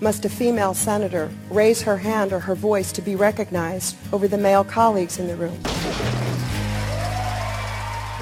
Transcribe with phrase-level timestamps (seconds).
[0.00, 4.38] must a female senator raise her hand or her voice to be recognized over the
[4.38, 5.58] male colleagues in the room?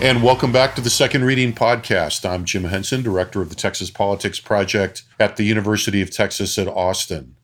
[0.01, 2.28] And welcome back to the Second Reading Podcast.
[2.28, 6.68] I'm Jim Henson, Director of the Texas Politics Project at the University of Texas at
[6.68, 7.34] Austin.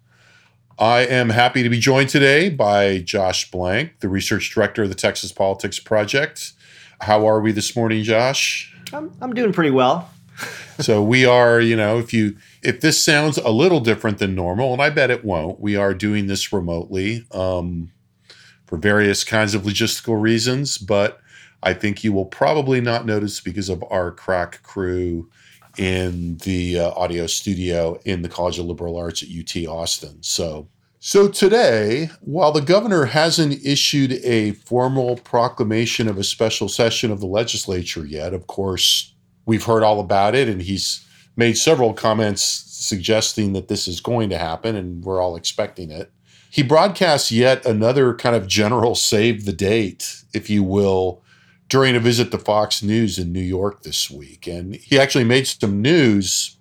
[0.78, 4.94] I am happy to be joined today by Josh Blank, the Research Director of the
[4.94, 6.52] Texas Politics Project.
[7.00, 8.72] How are we this morning, Josh?
[8.92, 10.10] I'm, I'm doing pretty well.
[10.80, 14.72] So we are, you know, if you if this sounds a little different than normal,
[14.72, 17.92] and I bet it won't, we are doing this remotely um,
[18.66, 21.20] for various kinds of logistical reasons, but
[21.62, 25.30] I think you will probably not notice because of our crack crew
[25.78, 30.18] in the uh, audio studio in the College of Liberal Arts at UT Austin.
[30.22, 30.68] So,
[31.00, 37.20] so today, while the governor hasn't issued a formal proclamation of a special session of
[37.20, 39.13] the legislature yet, of course,
[39.46, 41.04] we've heard all about it, and he's
[41.36, 46.12] made several comments suggesting that this is going to happen and we're all expecting it.
[46.50, 51.22] He broadcasts yet another kind of general save the date, if you will,
[51.68, 54.46] during a visit to Fox News in New York this week.
[54.46, 56.56] And he actually made some news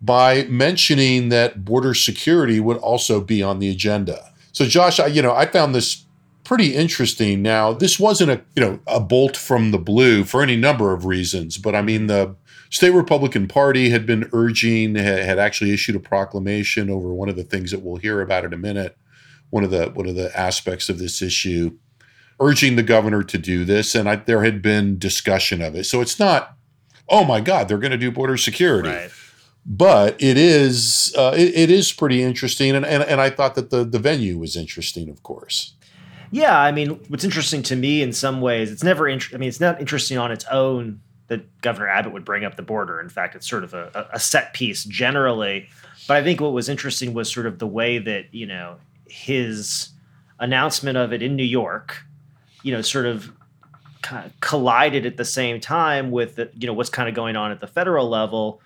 [0.00, 4.32] by mentioning that border security would also be on the agenda.
[4.52, 6.04] So Josh, I, you know, I found this
[6.48, 7.42] pretty interesting.
[7.42, 11.04] Now, this wasn't a, you know, a bolt from the blue for any number of
[11.04, 12.36] reasons, but I mean the
[12.70, 17.44] state Republican Party had been urging, had actually issued a proclamation over one of the
[17.44, 18.96] things that we'll hear about in a minute.
[19.50, 21.76] One of the one of the aspects of this issue,
[22.40, 25.84] urging the governor to do this, and I, there had been discussion of it.
[25.84, 26.56] So it's not,
[27.10, 28.88] oh my God, they're going to do border security.
[28.88, 29.10] Right.
[29.66, 33.68] But it is uh, it, it is pretty interesting, and, and and I thought that
[33.68, 35.74] the the venue was interesting, of course.
[36.30, 39.08] Yeah, I mean, what's interesting to me in some ways, it's never.
[39.08, 42.56] Int- I mean, it's not interesting on its own that Governor Abbott would bring up
[42.56, 43.00] the border.
[43.00, 45.68] In fact, it's sort of a, a set piece generally.
[46.06, 49.90] But I think what was interesting was sort of the way that, you know, his
[50.38, 52.02] announcement of it in New York,
[52.62, 53.30] you know, sort of
[54.00, 57.36] kind of collided at the same time with the, you know, what's kind of going
[57.36, 58.60] on at the federal level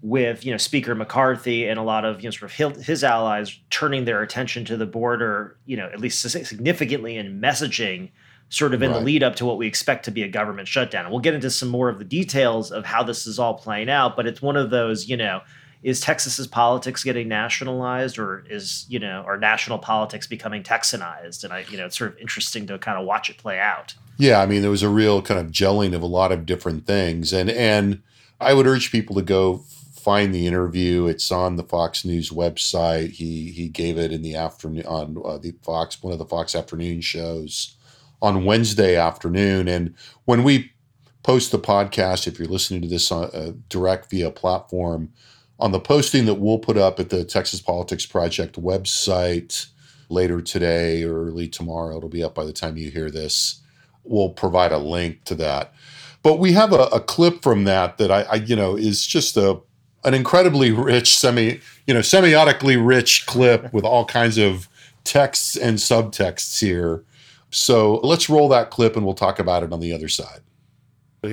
[0.00, 3.58] with, you know, Speaker McCarthy and a lot of, you know, sort of his allies
[3.70, 8.10] turning their attention to the border, you know, at least significantly in messaging
[8.50, 8.98] sort of in right.
[8.98, 11.04] the lead up to what we expect to be a government shutdown.
[11.04, 13.90] And we'll get into some more of the details of how this is all playing
[13.90, 15.42] out, but it's one of those, you know,
[15.82, 21.44] is Texas's politics getting nationalized or is, you know, are national politics becoming Texanized?
[21.44, 23.94] And I, you know, it's sort of interesting to kind of watch it play out.
[24.16, 26.86] Yeah, I mean, there was a real kind of gelling of a lot of different
[26.86, 27.32] things.
[27.32, 28.02] And and
[28.40, 29.62] I would urge people to go
[29.98, 31.06] find the interview.
[31.06, 33.10] It's on the Fox News website.
[33.10, 36.54] He he gave it in the afternoon on uh, the Fox one of the Fox
[36.54, 37.76] afternoon shows
[38.20, 39.68] on Wednesday afternoon.
[39.68, 39.94] And
[40.24, 40.72] when we
[41.22, 45.12] post the podcast, if you're listening to this on, uh, direct via platform,
[45.60, 49.66] on the posting that we'll put up at the Texas Politics Project website
[50.08, 53.60] later today or early tomorrow, it'll be up by the time you hear this.
[54.04, 55.74] We'll provide a link to that.
[56.22, 59.36] But we have a, a clip from that that I, I, you know, is just
[59.36, 59.60] a
[60.04, 64.68] an incredibly rich, semi, you know, semiotically rich clip with all kinds of
[65.04, 67.04] texts and subtexts here
[67.50, 70.40] so let's roll that clip and we'll talk about it on the other side.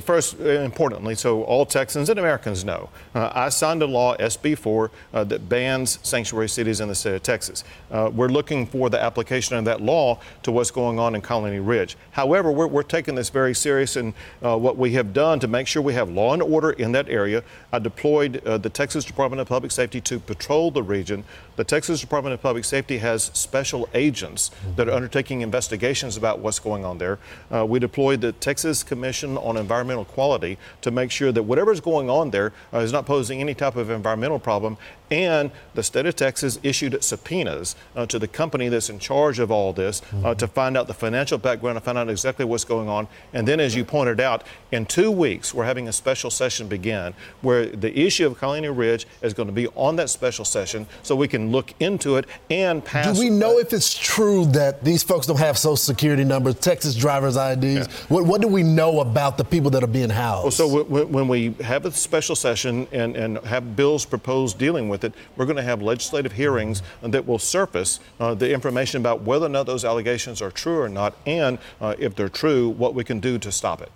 [0.01, 4.57] First, uh, importantly, so all Texans and Americans know, uh, I signed a law, SB
[4.57, 7.63] 4, uh, that bans sanctuary cities in the state of Texas.
[7.91, 11.59] Uh, we're looking for the application of that law to what's going on in Colony
[11.59, 11.97] Ridge.
[12.13, 15.67] However, we're, we're taking this very serious, and uh, what we have done to make
[15.67, 19.39] sure we have law and order in that area, I deployed uh, the Texas Department
[19.39, 21.23] of Public Safety to patrol the region.
[21.57, 26.57] The Texas Department of Public Safety has special agents that are undertaking investigations about what's
[26.57, 27.19] going on there.
[27.51, 31.81] we deployed the Texas Commission on Environmental environmental quality to make sure that whatever is
[31.81, 34.77] going on there uh, is not posing any type of environmental problem
[35.11, 39.51] and the state of Texas issued subpoenas uh, to the company that's in charge of
[39.51, 40.33] all this uh, mm-hmm.
[40.33, 43.07] to find out the financial background, to find out exactly what's going on.
[43.33, 47.13] And then, as you pointed out, in two weeks, we're having a special session begin
[47.41, 51.15] where the issue of Colony Ridge is going to be on that special session so
[51.15, 53.15] we can look into it and pass.
[53.15, 56.95] Do we know if it's true that these folks don't have social security numbers, Texas
[56.95, 57.63] driver's IDs?
[57.63, 57.87] Yeah.
[58.09, 60.43] What, what do we know about the people that are being housed?
[60.43, 64.89] Well, so when, when we have a special session and, and have bills proposed dealing
[64.89, 69.21] with it, we're going to have legislative hearings that will surface uh, the information about
[69.21, 72.93] whether or not those allegations are true or not, and uh, if they're true, what
[72.93, 73.91] we can do to stop it.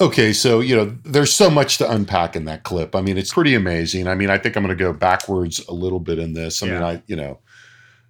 [0.00, 2.94] Okay, so you know, there's so much to unpack in that clip.
[2.94, 4.06] I mean, it's pretty amazing.
[4.06, 6.62] I mean, I think I'm going to go backwards a little bit in this.
[6.62, 7.40] I mean, I you know,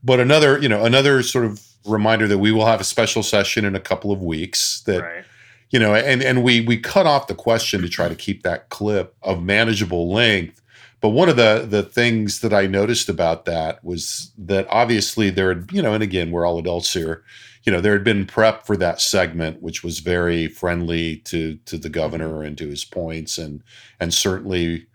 [0.05, 3.65] but another you know another sort of reminder that we will have a special session
[3.65, 4.83] in a couple of weeks.
[4.83, 5.25] That Right.
[5.71, 8.69] you know, and and we we cut off the question to try to keep that
[8.69, 10.61] clip of manageable length.
[11.01, 15.55] But one of the the things that I noticed about that was that obviously there
[15.55, 17.23] had you know, and again we're all adults here,
[17.63, 21.79] you know, there had been prep for that segment, which was very friendly to to
[21.79, 23.63] the governor and to his points, and
[24.01, 24.87] and certainly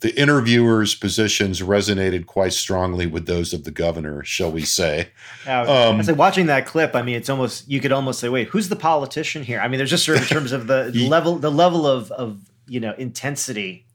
[0.00, 5.08] the interviewers' positions resonated quite strongly with those of the governor, shall we say?
[5.46, 6.94] Now, Um, I say watching that clip.
[6.94, 9.60] I mean, it's almost you could almost say, wait, who's the politician here?
[9.60, 12.40] I mean, there's just sort of in terms of the level, the level of of
[12.68, 13.86] you know intensity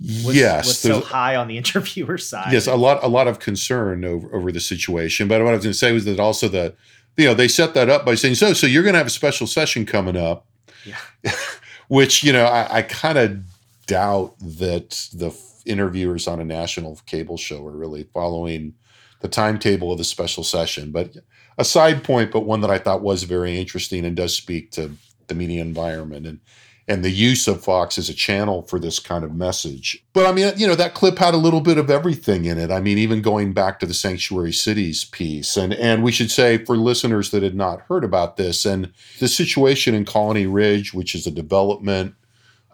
[0.00, 2.52] was, yes, was so high on the interviewer side.
[2.52, 5.28] Yes, a lot a lot of concern over, over the situation.
[5.28, 6.74] But what I was going to say was that also the
[7.16, 9.10] you know they set that up by saying so so you're going to have a
[9.10, 10.46] special session coming up,
[10.84, 10.96] Yeah.
[11.88, 13.40] which you know I, I kind of
[13.86, 18.74] doubt that the f- interviewers on a national cable show are really following
[19.20, 20.92] the timetable of the special session.
[20.92, 21.16] But
[21.56, 24.92] a side point, but one that I thought was very interesting and does speak to
[25.26, 26.38] the media environment and
[26.88, 30.02] and the use of Fox as a channel for this kind of message.
[30.14, 32.70] But I mean, you know, that clip had a little bit of everything in it.
[32.70, 35.56] I mean, even going back to the sanctuary cities piece.
[35.56, 39.28] And and we should say for listeners that had not heard about this and the
[39.28, 42.14] situation in Colony Ridge, which is a development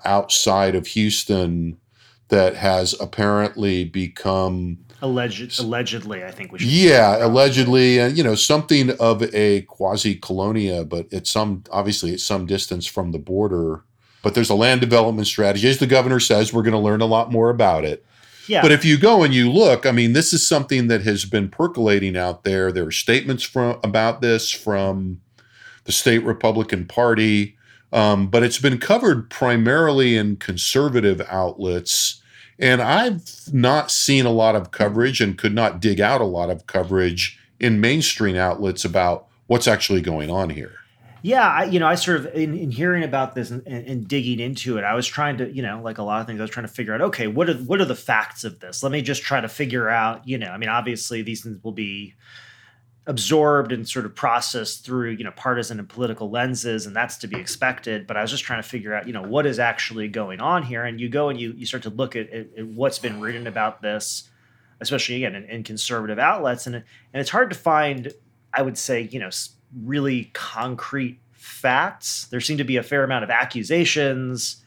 [0.05, 1.78] outside of Houston
[2.28, 6.69] that has apparently become Alleged, allegedly, I think we should.
[6.69, 12.20] yeah, allegedly, and you know, something of a quasi colonia, but at some obviously at
[12.20, 13.82] some distance from the border.
[14.25, 15.69] But there's a land development strategy.
[15.69, 18.05] As the governor says, we're going to learn a lot more about it.
[18.49, 18.62] Yeah.
[18.62, 21.49] But if you go and you look, I mean, this is something that has been
[21.49, 22.73] percolating out there.
[22.73, 25.21] There are statements from about this from
[25.85, 27.56] the state Republican Party,
[27.93, 32.23] um, but it's been covered primarily in conservative outlets.
[32.59, 36.50] And I've not seen a lot of coverage and could not dig out a lot
[36.50, 40.76] of coverage in mainstream outlets about what's actually going on here.
[41.25, 44.41] Yeah, I, you know, I sort of in, in hearing about this and, and, digging
[44.41, 46.50] into it, I was trying to, you know, like a lot of things, I was
[46.50, 48.82] trying to figure out, okay, what are what are the facts of this?
[48.82, 51.73] Let me just try to figure out, you know, I mean, obviously these things will
[51.73, 52.12] be
[53.06, 57.26] absorbed and sort of processed through, you know, partisan and political lenses, and that's to
[57.26, 58.06] be expected.
[58.06, 60.62] But I was just trying to figure out, you know, what is actually going on
[60.62, 60.85] here.
[60.85, 63.47] And you go and you you start to look at, at, at what's been written
[63.47, 64.29] about this,
[64.82, 66.85] especially again in, in conservative outlets, and and
[67.15, 68.12] it's hard to find,
[68.56, 69.31] I would say, you know,
[69.85, 72.27] really concrete facts.
[72.31, 74.62] There seem to be a fair amount of accusations.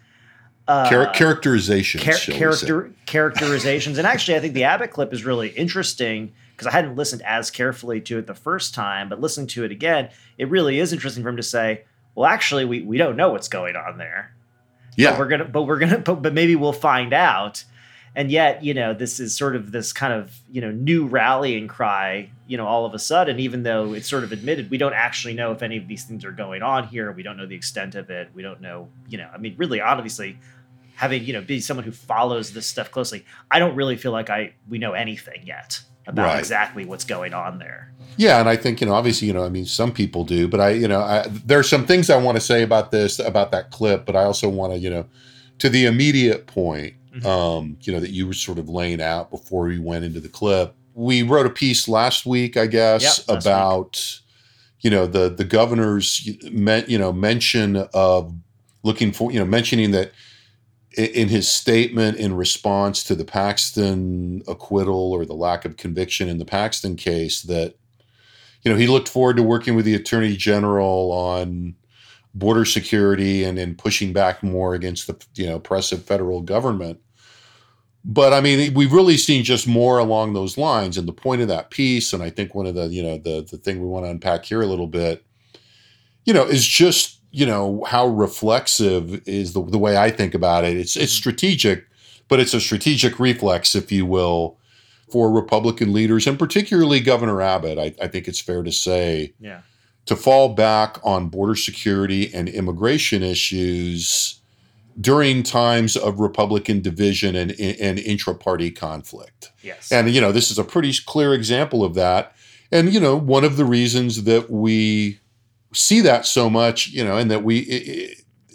[0.68, 2.40] Uh, Char- characterizations, char- shall we say.
[2.68, 3.98] character characterizations.
[3.98, 7.50] and actually, I think the Abbott clip is really interesting because I hadn't listened as
[7.52, 11.24] carefully to it the first time, but listening to it again, it really is interesting
[11.24, 11.84] for him to say,
[12.16, 14.34] "Well, actually, we we don't know what's going on there.
[14.98, 15.12] Yeah.
[15.12, 17.64] but we're gonna, but we're gonna, but, but maybe we'll find out."
[18.18, 21.68] And yet, you know, this is sort of this kind of you know new rallying
[21.68, 22.30] cry.
[22.48, 25.36] You know, all of a sudden, even though it's sort of admitted, we don't actually
[25.36, 27.12] know if any of these things are going on here.
[27.12, 28.30] We don't know the extent of it.
[28.34, 30.40] We don't know, you know, I mean, really, obviously,
[30.96, 34.32] having you know be someone who follows this stuff closely i don't really feel like
[34.32, 36.40] i we know anything yet about Right.
[36.40, 39.50] exactly what's going on there Yeah, and I think you know, obviously, you know, I
[39.50, 42.36] mean, some people do, but I, you know, I, there are some things I want
[42.36, 45.06] to say about this, about that clip, but I also want to, you know,
[45.60, 46.96] to the immediate point,
[47.26, 50.30] um, you know, that you were sort of laying out before we went into the
[50.30, 50.76] clip.
[50.94, 54.20] We wrote a piece last week, I guess, Yep, about,
[54.82, 58.34] you know, the the governor's, men, you know, mention of
[58.84, 60.12] looking for, you know, mentioning that
[60.98, 66.40] in his statement in response to the Paxton acquittal or the lack of conviction in
[66.40, 67.76] the Paxton case that
[68.64, 71.76] you know he looked forward to working with the attorney general on
[72.34, 77.00] border security and in pushing back more against the you know oppressive federal government
[78.08, 80.98] but i mean we've really seen just more along those lines.
[80.98, 83.46] And the point of that piece and i think one of the you know the
[83.50, 85.24] the thing we want to unpack here a little bit
[86.26, 90.64] you know is just you know how reflexive is the, the way i think about
[90.64, 90.78] it.
[90.78, 91.20] It's it's mm-hmm.
[91.20, 91.86] strategic
[92.30, 94.58] but it's a strategic reflex if you will
[95.12, 99.62] for republican leaders and particularly governor abbott i, I think it's fair to say yeah.
[100.06, 104.42] to fall back on border security and immigration issues
[105.00, 109.52] during times of Republican division and, and intra-party conflict.
[109.62, 112.36] yes And you know, this is a pretty clear example of that.
[112.72, 115.20] And you know, one of the reasons that we
[115.74, 117.60] see that so much, you know, and that we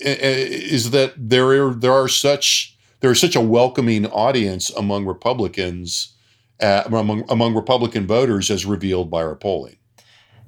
[0.01, 6.15] is that there are there are such there is such a welcoming audience among Republicans,
[6.61, 9.77] uh, among among Republican voters, as revealed by our polling.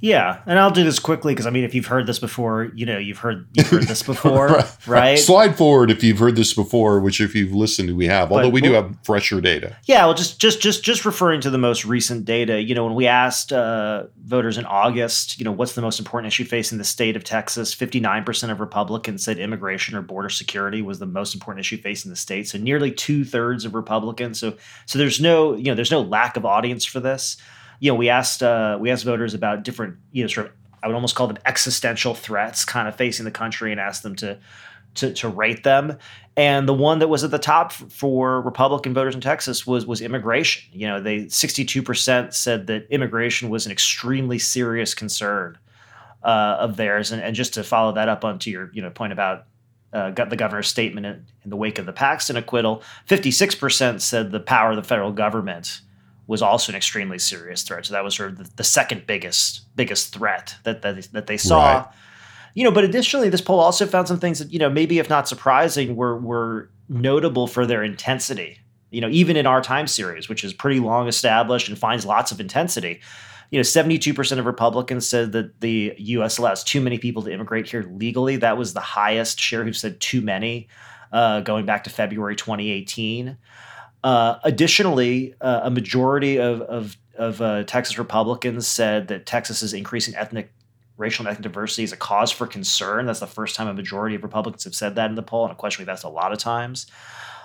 [0.05, 2.85] Yeah, and I'll do this quickly because I mean, if you've heard this before, you
[2.85, 4.87] know you've heard you've heard this before, right.
[4.87, 5.19] right?
[5.19, 8.31] Slide forward if you've heard this before, which if you've listened, we have.
[8.31, 9.75] Although but, we do have fresher data.
[9.87, 12.61] Yeah, well, just just just just referring to the most recent data.
[12.61, 16.31] You know, when we asked uh, voters in August, you know, what's the most important
[16.31, 17.73] issue facing the state of Texas?
[17.73, 21.79] Fifty nine percent of Republicans said immigration or border security was the most important issue
[21.79, 22.47] facing the state.
[22.47, 24.39] So nearly two thirds of Republicans.
[24.39, 24.53] So
[24.85, 27.39] so there's no you know there's no lack of audience for this
[27.81, 30.53] you know, we asked uh, we asked voters about different, you know, sort of
[30.83, 34.17] I would almost call them existential threats kind of facing the country and asked them
[34.17, 34.39] to
[34.97, 35.99] to, to rate them.
[36.37, 40.01] And the one that was at the top for Republican voters in Texas was was
[40.01, 40.71] immigration.
[40.73, 45.59] You know, they 62% said that immigration was an extremely serious concern
[46.23, 47.13] uh, of theirs.
[47.13, 49.47] And, and just to follow that up onto your you know point about
[49.93, 54.41] uh, the governor's statement in, in, the wake of the Paxton acquittal, 56% said the
[54.41, 55.83] power of the federal government
[56.27, 57.87] was also an extremely serious threat.
[57.87, 61.37] So that was sort of the, the second biggest biggest threat that that, that they
[61.37, 61.79] saw.
[61.79, 61.87] Right.
[62.55, 65.11] You know, but additionally, this poll also found some things that you know maybe if
[65.11, 68.59] not surprising were were notable for their intensity.
[68.91, 72.31] You know, even in our time series, which is pretty long established and finds lots
[72.31, 73.01] of intensity.
[73.51, 76.39] You know, 72% of Republicans said that the U.S.
[76.39, 78.37] allows too many people to immigrate here legally.
[78.37, 80.69] That was the highest share who said too many,
[81.13, 83.37] uh, going back to February 2018.
[84.05, 89.73] Uh, additionally, uh, a majority of of, of uh, Texas Republicans said that Texas is
[89.73, 90.53] increasing ethnic,
[90.99, 93.07] racial, and ethnic diversity is a cause for concern.
[93.07, 95.53] That's the first time a majority of Republicans have said that in the poll, and
[95.53, 96.87] a question we've asked a lot of times.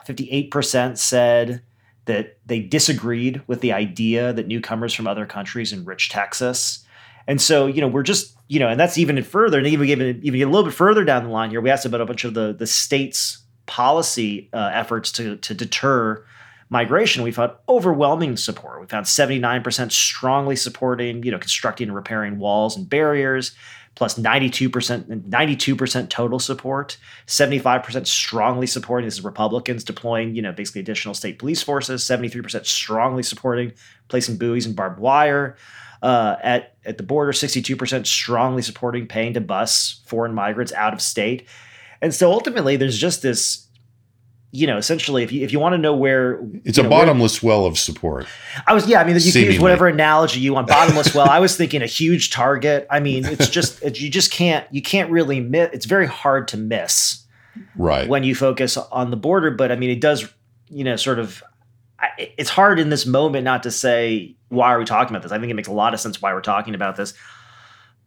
[0.06, 1.62] Fifty-eight percent said
[2.06, 6.86] that they disagreed with the idea that newcomers from other countries enrich Texas.
[7.28, 10.20] And so, you know, we're just, you know, and that's even further, and even even
[10.24, 11.62] even a little bit further down the line here.
[11.62, 16.25] We asked about a bunch of the the state's policy uh, efforts to to deter
[16.70, 18.80] migration, we found overwhelming support.
[18.80, 23.56] We found 79% strongly supporting, you know, constructing and repairing walls and barriers,
[23.96, 26.98] plus 92%, 92% total support,
[27.28, 32.66] 75% strongly supporting, this is Republicans deploying, you know, basically additional state police forces, 73%
[32.66, 33.74] strongly supporting
[34.08, 35.58] placing buoys and barbed wire.
[36.02, 41.02] Uh, at, at the border, 62% strongly supporting paying to bus foreign migrants out of
[41.02, 41.46] state.
[42.02, 43.68] And so ultimately, there's just this
[44.51, 47.44] you know, essentially, if you if you want to know where it's a know, bottomless
[47.44, 48.27] where, well of support.
[48.65, 50.68] I was, yeah, I mean, you can use whatever analogy you want.
[50.68, 51.29] Bottomless well.
[51.29, 52.88] I was thinking a huge target.
[52.89, 55.70] I mean, it's just it, you just can't you can't really miss.
[55.74, 57.25] It's very hard to miss,
[57.75, 58.10] right?
[58.10, 60.27] When you focus on the border, but I mean, it does,
[60.70, 61.44] you know, sort of.
[62.18, 65.32] It's hard in this moment not to say why are we talking about this.
[65.32, 67.13] I think it makes a lot of sense why we're talking about this.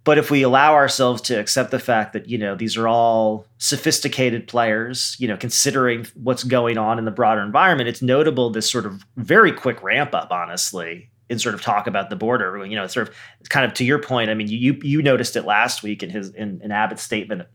[0.04, 3.46] But if we allow ourselves to accept the fact that, you know, these are all
[3.58, 8.68] sophisticated players, you know, considering what's going on in the broader environment, it's notable this
[8.68, 12.66] sort of very quick ramp up, honestly, in sort of talk about the border.
[12.66, 13.14] You know, sort of
[13.48, 16.30] kind of to your point, I mean, you you noticed it last week in his
[16.30, 17.46] in, in Abbott's statement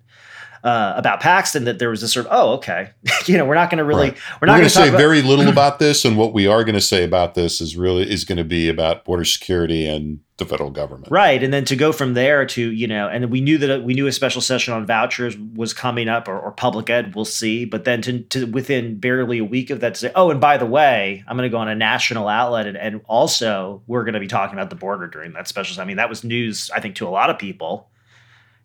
[0.63, 2.91] uh, about Paxton that there was this sort of oh okay
[3.25, 4.19] you know we're not going to really right.
[4.41, 6.75] we're not going to say about- very little about this and what we are going
[6.75, 10.45] to say about this is really is going to be about border security and the
[10.45, 11.11] federal government.
[11.11, 13.81] Right and then to go from there to you know and we knew that uh,
[13.81, 17.25] we knew a special session on vouchers was coming up or, or public ed we'll
[17.25, 20.39] see but then to, to within barely a week of that to say oh and
[20.39, 24.03] by the way I'm going to go on a national outlet and, and also we're
[24.03, 26.69] going to be talking about the border during that special I mean that was news
[26.69, 27.89] I think to a lot of people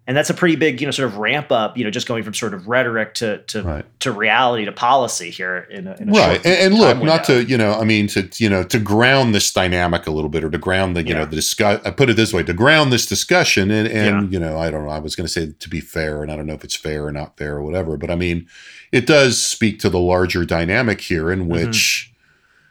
[0.07, 2.23] and that's a pretty big you know sort of ramp up you know just going
[2.23, 4.01] from sort of rhetoric to to right.
[4.01, 7.45] to reality to policy here in a, in a right and, and look not to
[7.45, 10.51] you know i mean to you know to ground this dynamic a little bit or
[10.51, 11.21] to ground the you yeah.
[11.21, 14.39] know the discuss i put it this way to ground this discussion and and yeah.
[14.39, 16.37] you know i don't know i was going to say to be fair and i
[16.37, 18.47] don't know if it's fair or not fair or whatever but i mean
[18.91, 21.51] it does speak to the larger dynamic here in mm-hmm.
[21.51, 22.13] which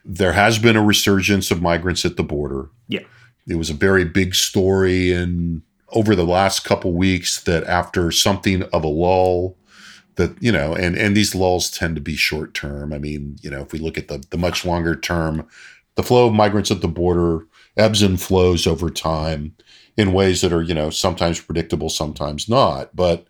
[0.05, 0.13] mm-hmm.
[0.13, 2.99] there has been a resurgence of migrants at the border yeah
[3.47, 8.63] it was a very big story in over the last couple weeks that after something
[8.73, 9.57] of a lull
[10.15, 13.49] that you know and and these lulls tend to be short term i mean you
[13.49, 15.47] know if we look at the the much longer term
[15.95, 17.45] the flow of migrants at the border
[17.77, 19.55] ebbs and flows over time
[19.97, 22.95] in ways that are you know sometimes predictable sometimes not.
[22.95, 23.27] But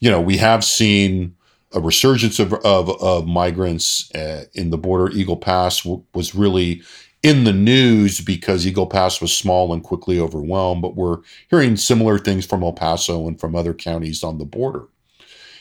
[0.00, 1.34] you know we have seen
[1.72, 5.12] a resurgence of, of, of migrants uh, in the border.
[5.12, 6.82] Eagle pass w- was really
[7.22, 11.18] in the news because Eagle Pass was small and quickly overwhelmed, but we're
[11.50, 14.86] hearing similar things from El Paso and from other counties on the border.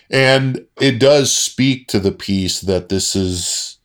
[0.10, 3.78] And it does speak to the piece that this is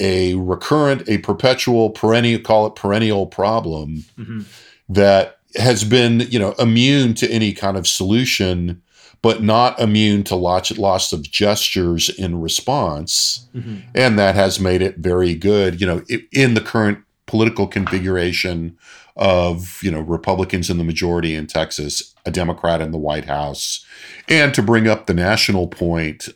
[0.00, 4.42] a recurrent, a perpetual, perennial, call it perennial problem mm-hmm.
[4.88, 8.80] that has been, you know, immune to any kind of solution
[9.22, 13.48] but not immune to lots, loss of gestures in response.
[13.94, 18.76] And that has made it very good, you know, in the current political configuration
[19.16, 23.84] of, you know, Republicans in the majority in Texas, a Democrat in the White House.
[24.28, 26.28] And to bring up the national point,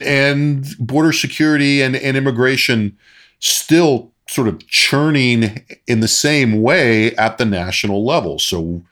[0.00, 2.96] and border security and, and immigration
[3.40, 8.38] still sort of churning in the same way at the national level.
[8.38, 8.82] So,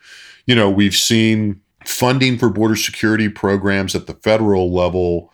[0.46, 5.32] you know, we've seen funding for border security programs at the federal level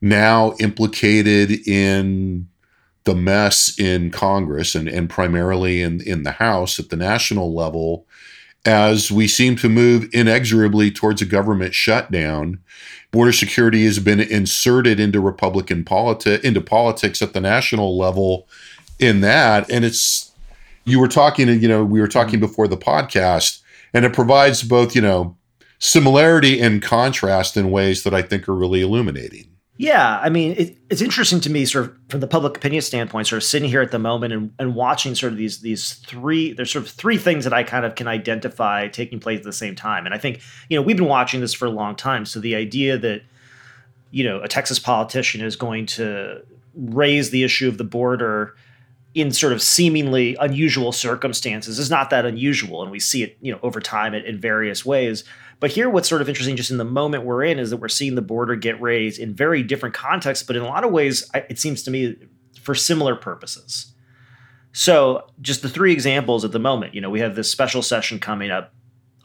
[0.00, 2.48] now implicated in
[3.06, 8.06] the mess in Congress and, and primarily in, in the House at the national level
[8.66, 12.58] as we seem to move inexorably towards a government shutdown.
[13.12, 18.48] Border security has been inserted into Republican politi- into politics at the national level
[18.98, 19.70] in that.
[19.70, 20.32] And it's
[20.84, 23.60] you were talking, you know, we were talking before the podcast,
[23.94, 25.36] and it provides both, you know,
[25.78, 29.55] similarity and contrast in ways that I think are really illuminating.
[29.78, 33.26] Yeah, I mean, it, it's interesting to me, sort of from the public opinion standpoint,
[33.26, 36.54] sort of sitting here at the moment and, and watching sort of these these three.
[36.54, 39.52] There's sort of three things that I kind of can identify taking place at the
[39.52, 40.40] same time, and I think
[40.70, 42.24] you know we've been watching this for a long time.
[42.24, 43.22] So the idea that
[44.12, 46.42] you know a Texas politician is going to
[46.74, 48.54] raise the issue of the border
[49.14, 53.52] in sort of seemingly unusual circumstances is not that unusual, and we see it you
[53.52, 55.22] know over time in, in various ways.
[55.58, 57.88] But here, what's sort of interesting, just in the moment we're in, is that we're
[57.88, 61.30] seeing the border get raised in very different contexts, but in a lot of ways,
[61.34, 62.16] it seems to me
[62.60, 63.92] for similar purposes.
[64.72, 68.18] So, just the three examples at the moment, you know, we have this special session
[68.18, 68.74] coming up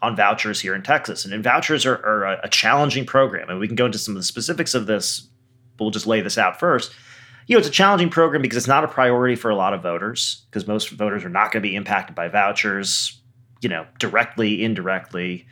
[0.02, 3.60] on vouchers here in Texas, and, and vouchers are, are a, a challenging program, and
[3.60, 5.28] we can go into some of the specifics of this.
[5.76, 6.94] But we'll just lay this out first.
[7.48, 9.84] You know, it's a challenging program because it's not a priority for a lot of
[9.84, 13.20] voters, because most voters are not going to be impacted by vouchers,
[13.60, 15.46] you know, directly, indirectly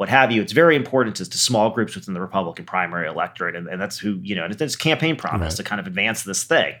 [0.00, 0.40] what have you.
[0.40, 3.98] It's very important to, to small groups within the Republican primary electorate, and, and that's
[3.98, 4.44] who you know.
[4.46, 5.56] And it's campaign promise Right.
[5.58, 6.72] to kind of advance this thing.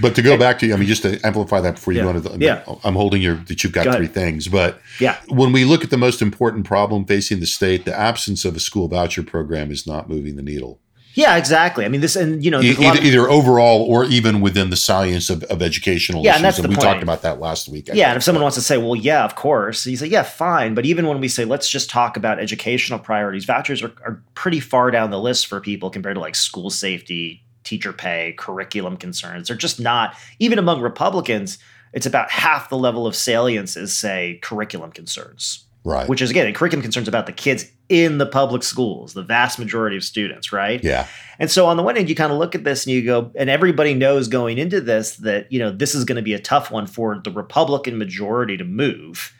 [0.00, 2.04] But to go back to, you, I mean, just to amplify that before you Yeah.
[2.04, 2.62] go into the, Yeah.
[2.84, 4.46] I'm holding your, that you've got Go three things.
[4.46, 8.44] But Yeah, when we look at the most important problem facing the state, the absence
[8.44, 10.78] of a school voucher program is not moving the needle.
[11.14, 11.84] Yeah, exactly.
[11.84, 14.40] I mean, this and you know, there's a lot either, of- either overall or even
[14.40, 16.36] within the science of, of educational Yeah, issues.
[16.36, 16.84] and that's the we point.
[16.84, 17.90] talked about that last week.
[17.90, 20.22] I yeah, and if someone wants to say, well, yeah, of course, you say, yeah,
[20.22, 20.74] fine.
[20.74, 24.60] But even when we say, let's just talk about educational priorities, vouchers are, are pretty
[24.60, 29.48] far down the list for people compared to like school safety, teacher pay, curriculum concerns.
[29.48, 31.58] They're just not, even among Republicans,
[31.92, 35.64] it's about half the level of salience as, say, curriculum concerns.
[35.84, 36.08] Right.
[36.08, 39.96] Which is, again, curriculum concerns about the kids in the public schools, the vast majority
[39.96, 40.82] of students, right?
[40.82, 41.06] yeah.
[41.38, 43.32] And so on the one hand, you kind of look at this and you go,
[43.34, 46.38] and everybody knows going into this that, you know, this is going to be a
[46.38, 49.32] tough one for the Republican majority to move.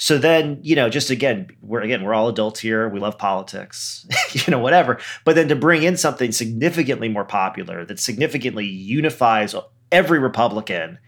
[0.00, 2.88] So then, you know, just again, we're again, we're all adults here.
[2.88, 5.00] We love politics, you know, whatever.
[5.24, 9.56] But then to bring in something significantly more popular that significantly unifies
[9.90, 10.98] every Republican,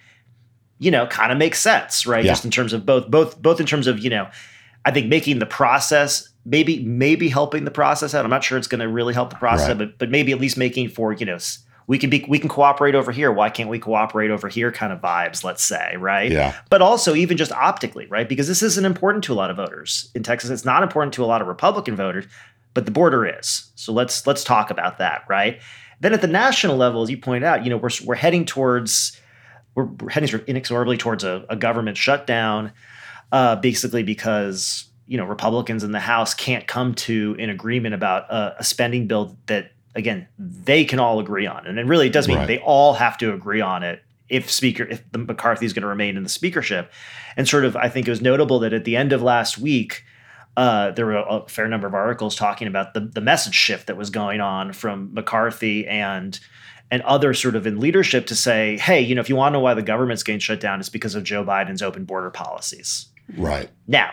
[0.80, 2.24] you know, kind of makes sense, right?
[2.24, 2.32] Yeah.
[2.32, 4.28] Just in terms of both, both, both in terms of, you know,
[4.84, 8.24] I think making the process maybe maybe helping the process out.
[8.24, 9.78] I'm not sure it's going to really help the process, Right.
[9.78, 11.38] but but maybe at least making for you know
[11.86, 13.30] we can be we can cooperate over here.
[13.32, 14.72] Why can't we cooperate over here?
[14.72, 16.30] Kind of vibes, let's say, right?
[16.32, 16.54] Yeah.
[16.70, 18.28] But also even just optically, right?
[18.28, 20.50] Because this isn't important to a lot of voters in Texas.
[20.50, 22.24] It's not important to a lot of Republican voters,
[22.74, 23.70] but the border is.
[23.74, 25.60] So let's let's talk about that, right?
[26.00, 29.19] Then at the national level, as you point out, you know we're we're heading towards
[29.80, 32.72] we're, we're heading sort of inexorably towards a, a government shutdown,
[33.32, 38.30] uh, basically because you know Republicans in the House can't come to an agreement about
[38.30, 42.28] a, a spending bill that again they can all agree on, and it really does
[42.28, 42.46] mean Right.
[42.46, 45.88] they all have to agree on it if Speaker if the McCarthy is going to
[45.88, 46.92] remain in the speakership,
[47.36, 50.04] and sort of I think it was notable that at the end of last week.
[50.56, 53.86] Uh, there were a, a fair number of articles talking about the, the message shift
[53.86, 56.40] that was going on from McCarthy and
[56.90, 59.58] and others sort of in leadership to say, hey, you know, if you want to
[59.58, 63.06] know why the government's getting shut down, it's because of Joe Biden's open border policies.
[63.36, 63.70] Right.
[63.86, 64.10] Now,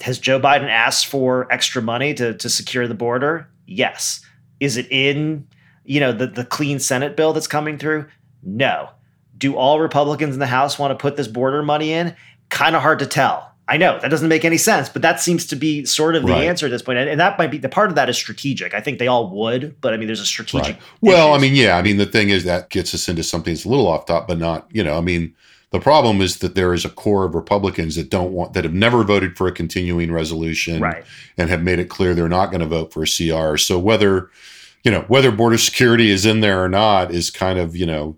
[0.00, 3.48] has Joe Biden asked for extra money to, to secure the border?
[3.66, 4.24] Yes.
[4.58, 5.46] Is it in,
[5.84, 8.06] you know, the, the clean Senate bill that's coming through?
[8.42, 8.90] No.
[9.38, 12.16] Do all Republicans in the House want to put this border money in?
[12.48, 13.49] Kind of hard to tell.
[13.70, 16.32] I know that doesn't make any sense, but that seems to be sort of the
[16.32, 16.44] Right.
[16.48, 16.98] answer at this point.
[16.98, 18.74] And, and that might be the part of that is strategic.
[18.74, 20.74] I think they all would, but I mean, there's a strategic.
[20.76, 20.82] Right.
[21.00, 21.76] Well, I mean, yeah.
[21.78, 24.26] I mean, the thing is that gets us into something that's a little off top,
[24.26, 25.34] but not, you know, I mean,
[25.70, 28.74] the problem is that there is a core of Republicans that don't want, that have
[28.74, 31.04] never voted for a continuing resolution Right.
[31.38, 33.56] and have made it clear they're not going to vote for a CR.
[33.56, 34.30] So whether,
[34.82, 38.16] you know, whether border security is in there or not is kind of, you know,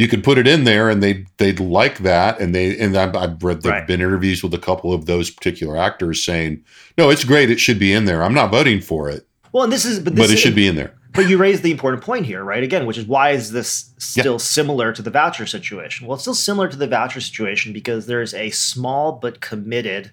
[0.00, 3.14] you could put it in there and they they'd like that and they and I've,
[3.14, 3.86] I've read there've Right.
[3.86, 6.64] been interviews with a couple of those particular actors saying
[6.96, 9.72] no it's great it should be in there I'm not voting for it Well, and
[9.72, 10.94] this is but, but it is, should be in there.
[11.12, 12.62] But you raised the important point here, right?
[12.62, 14.38] Again, which is why is this still Yeah.
[14.38, 16.06] similar to the voucher situation?
[16.06, 20.12] Well, it's still similar to the voucher situation because there's a small but committed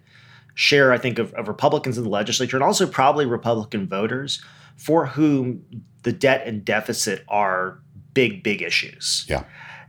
[0.56, 4.41] share, I think, of, of Republicans in the legislature and also probably Republican voters
[4.76, 5.62] for whom
[6.02, 7.78] the debt and deficit are
[8.15, 9.23] big, big issues.
[9.30, 9.43] Yeah.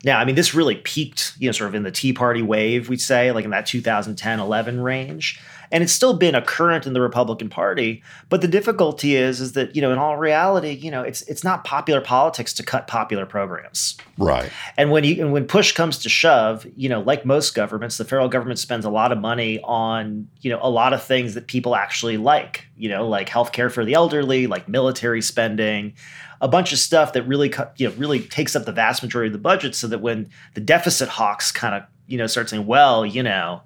[0.04, 2.88] Now, I mean, this really peaked, you know, sort of in the Tea Party wave,
[2.88, 5.40] we'd say, like in that 2010 11 range.
[5.70, 8.02] And it's still been a current in the Republican Party.
[8.28, 11.44] But the difficulty is, is that, you know, in all reality, you know, it's it's
[11.44, 13.98] not popular politics to cut popular programs.
[14.16, 14.50] Right.
[14.76, 18.04] And when you and when push comes to shove, you know, like most governments, the
[18.04, 21.48] federal government spends a lot of money on, you know, a lot of things that
[21.48, 25.95] people actually like, you know, like healthcare for the elderly, like military spending,
[26.41, 29.33] a bunch of stuff that really, you know, really takes up the vast majority of
[29.33, 29.75] the budget.
[29.75, 33.62] So that when the deficit hawks kind of, you know, start saying, well, you know,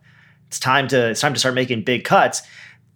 [0.48, 2.42] it's time to it's time to start making big cuts.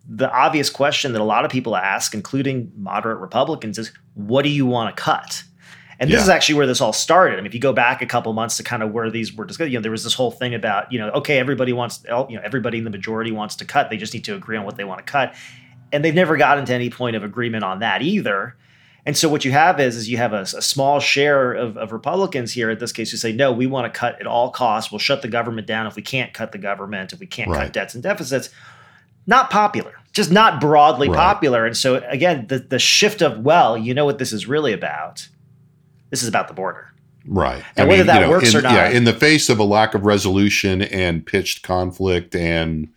[0.08, 4.48] The obvious question that a lot of people ask, including moderate Republicans, is what do
[4.48, 5.42] you want to cut?
[5.98, 6.22] And this Yeah.
[6.24, 7.34] is actually where this all started.
[7.34, 9.46] I mean, if you go back a couple months to kind of where these were
[9.46, 12.36] discussed, you know, there was this whole thing about, you know, okay, everybody wants, you
[12.36, 13.88] know, everybody in the majority wants to cut.
[13.88, 15.34] They just need to agree on what they want to cut.
[15.92, 18.56] And they've never gotten to any point of agreement on that either.
[19.06, 21.92] And so what you have is, is you have a, a small share of, of
[21.92, 24.90] Republicans here, in this case, who say, no, we want to cut at all costs.
[24.90, 27.72] We'll shut the government down if we can't cut the government, if we can't cut
[27.72, 28.50] debts and deficits.
[29.28, 31.16] Not popular, just not broadly Right.
[31.16, 31.66] popular.
[31.66, 35.28] And so again, the, the shift of, well, you know what this is really about?
[36.10, 36.92] This is about the border.
[37.28, 37.62] Right.
[37.76, 40.04] And whether that works in, or not- Yeah, in the face of a lack of
[40.04, 42.88] resolution and pitched conflict and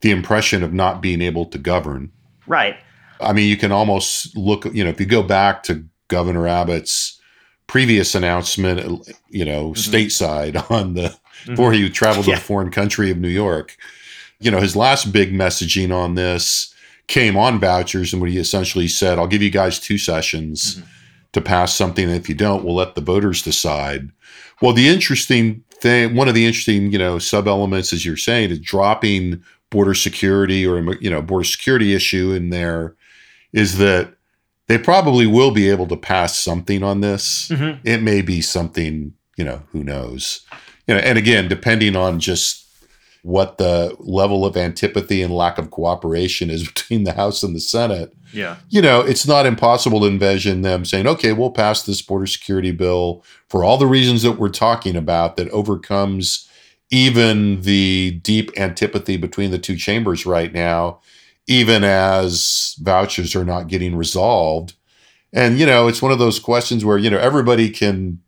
[0.00, 2.10] the impression of not being able to govern,
[2.46, 2.76] Right.
[3.20, 7.20] I mean, you can almost look, you know, if you go back to Governor Abbott's
[7.66, 9.94] previous announcement, you know, mm-hmm.
[9.94, 11.52] stateside on the, mm-hmm.
[11.52, 12.34] before he traveled Yeah.
[12.34, 13.76] to the foreign country of New York,
[14.40, 16.74] you know, his last big messaging on this
[17.06, 20.86] came on vouchers and what he essentially said, I'll give you guys two sessions mm-hmm.
[21.32, 22.04] to pass something.
[22.04, 24.10] And if you don't, we'll let the voters decide.
[24.60, 28.50] Well, the interesting thing, one of the interesting, you know, sub elements, as you're saying,
[28.50, 29.42] is dropping
[29.72, 32.94] border security or, you know, border security issue in there
[33.52, 34.14] is that
[34.68, 37.48] they probably will be able to pass something on this.
[37.50, 37.80] Mhm.
[37.82, 40.42] It may be something, you know, who knows.
[40.86, 42.64] You know, and again, depending on just
[43.22, 47.60] what the level of antipathy and lack of cooperation is between the House and the
[47.60, 48.56] Senate, Yeah.
[48.68, 52.72] you know, it's not impossible to envision them saying, okay, we'll pass this border security
[52.72, 56.48] bill for all the reasons that we're talking about that overcomes
[56.92, 61.00] even the deep antipathy between the two chambers right now,
[61.46, 64.74] even as vouchers are not getting resolved.
[65.32, 68.20] And, you know, it's one of those questions where, you know, everybody can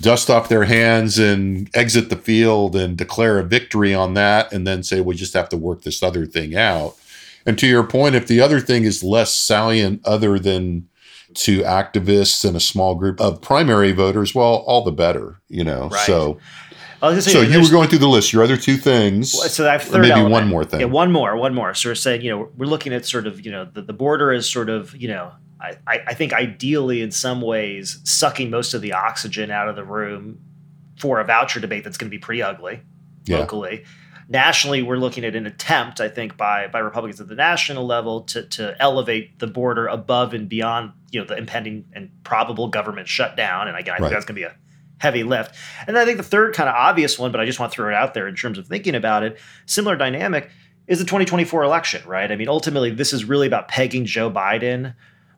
[0.00, 4.66] dust off their hands and exit the field and declare a victory on that and
[4.66, 6.96] then say, we just have to work this other thing out.
[7.44, 10.88] And to your point, if the other thing is less salient other than
[11.34, 15.88] to activists and a small group of primary voters, well, all the better, you know.
[15.88, 16.06] Right.
[16.06, 16.38] So
[17.02, 18.32] I was say, so you were going through the list.
[18.32, 19.32] Your other two things.
[19.32, 20.32] So I have or third maybe element.
[20.32, 20.80] one more thing.
[20.80, 21.72] Yeah, one more, one more.
[21.74, 24.32] So we're saying, you know, we're looking at sort of, you know, the, the border
[24.32, 28.74] is sort of, you know, I, I I think ideally in some ways sucking most
[28.74, 30.40] of the oxygen out of the room
[30.98, 32.80] for a voucher debate that's going to be pretty ugly
[33.24, 33.38] Yeah.
[33.38, 33.84] locally.
[34.28, 38.20] Nationally, we're looking at an attempt, I think, by by Republicans at the national level
[38.24, 43.08] to to elevate the border above and beyond, you know, the impending and probable government
[43.08, 43.66] shutdown.
[43.68, 44.12] And again, I think Right.
[44.12, 44.54] that's going to be a
[45.00, 45.56] heavy lift.
[45.86, 47.88] And I think the third kind of obvious one, but I just want to throw
[47.88, 50.50] it out there in terms of thinking about it, similar dynamic
[50.86, 52.30] is the 2024 election, right?
[52.30, 54.94] I mean, ultimately, this is really about pegging Joe Biden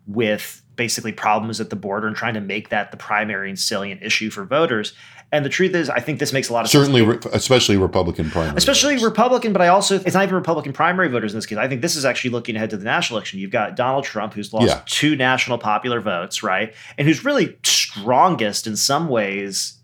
[0.06, 4.02] with basically problems at the border and trying to make that the primary and salient
[4.02, 4.94] issue for voters.
[5.34, 6.82] And the truth is, I think this makes a lot of sense.
[6.84, 8.54] Certainly, re- especially Republican primary.
[8.54, 9.04] Especially voters.
[9.04, 11.56] Republican, but I also it's not even Republican primary voters in this case.
[11.56, 13.38] I think this is actually looking ahead to the national election.
[13.40, 14.82] You've got Donald Trump, who's lost Yeah.
[14.84, 19.78] two national popular votes, right, and who's really strongest in some ways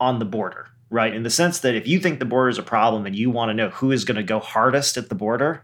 [0.00, 2.62] on the border, right, in the sense that if you think the border is a
[2.62, 5.62] problem and you want to know who is going to go hardest at the border,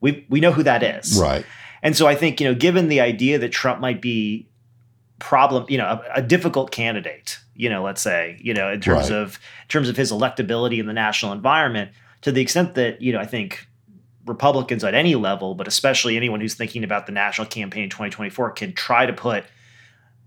[0.00, 1.44] we we know who that is, Right.
[1.82, 4.46] and so I think, you know, given the idea that Trump might be
[5.18, 9.10] problem, you know, a, a difficult candidate, you know, let's say, you know, in terms
[9.10, 9.18] Right.
[9.18, 11.90] of in terms of his electability in the national environment,
[12.22, 13.66] to the extent that, you know, I think
[14.26, 18.72] Republicans at any level, but especially anyone who's thinking about the national campaign 2024 can
[18.72, 19.44] try to put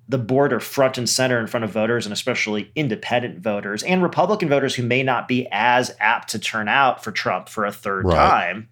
[0.07, 4.49] the border front and center in front of voters and especially independent voters and Republican
[4.49, 8.05] voters who may not be as apt to turn out for Trump for a third
[8.05, 8.15] Right.
[8.15, 8.69] time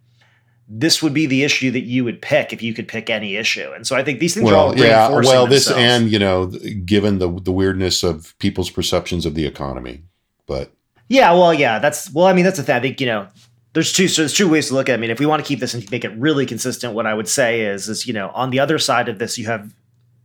[0.68, 3.72] this would be the issue that you would pick if you could pick any issue.
[3.74, 5.10] And so I think these things are all Well, yeah.
[5.10, 6.04] Well, this themselves.
[6.04, 10.04] and you know, given the the weirdness of people's perceptions of the economy,
[10.46, 10.72] but
[11.08, 12.76] yeah, well, yeah, that's well, I mean, that's the thing.
[12.76, 13.28] I think you know
[13.74, 14.98] there's two so there's two ways to look at it.
[14.98, 17.14] I mean, if we want to keep this and make it really consistent, what I
[17.14, 19.74] would say is is you know on the other side of this you have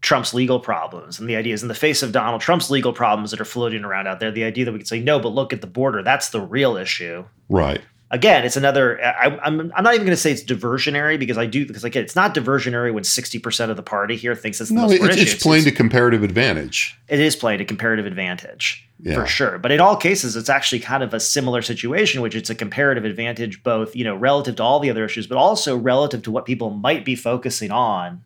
[0.01, 3.31] Trump's legal problems, and the idea is in the face of Donald Trump's legal problems
[3.31, 5.53] that are floating around out there, the idea that we could say no, but look
[5.53, 7.25] at the border, that's the real issue.
[7.49, 7.81] Right.
[8.12, 9.03] Again, it's another.
[9.03, 12.05] I, I'm I'm not even going to say it's diversionary because I do because again,
[12.05, 14.92] it's not diversionary when 60 percent of the party here thinks it's the No, most
[15.03, 16.94] it's, it's playing to comparative advantage.
[17.09, 19.14] it is playing to comparative advantage Yeah.
[19.14, 19.59] for sure.
[19.59, 23.07] But in all cases, it's actually kind of a similar situation, which it's a comparative
[23.07, 26.44] advantage, both you know relative to all the other issues, but also relative to what
[26.44, 28.22] people might be focusing on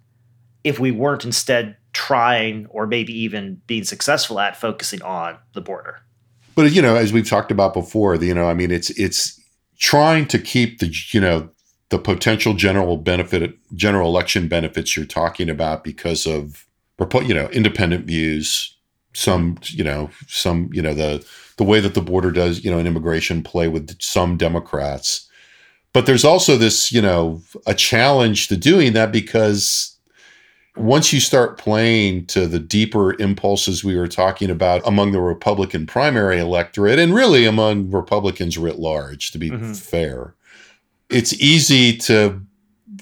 [0.65, 6.01] if we weren't instead trying or maybe even being successful at focusing on the border.
[6.57, 9.41] But you know, as we've talked about before, you know, I mean, it's it's
[9.79, 11.51] trying to keep the you know
[11.89, 16.67] the potential general benefit, general election benefits you're talking about because of
[16.99, 18.77] you know independent views,
[19.13, 21.25] some you know some you know the
[21.57, 25.29] the way that the border does you know an immigration play with some Democrats,
[25.93, 29.96] but there's also this you know a challenge to doing that because
[30.77, 35.87] once you start playing to the deeper impulses we were talking about among the Republican
[35.87, 39.77] primary electorate and really among Republicans writ large, to be Mhm.
[39.77, 40.35] fair,
[41.09, 42.41] it's easy to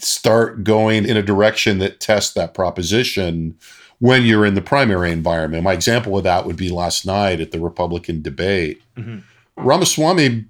[0.00, 3.54] start going in a direction that tests that proposition
[3.98, 5.62] when you're in the primary environment.
[5.62, 8.80] My example of that would be last night at the Republican debate.
[8.96, 9.22] Mhm.
[9.56, 10.44] Ramaswamy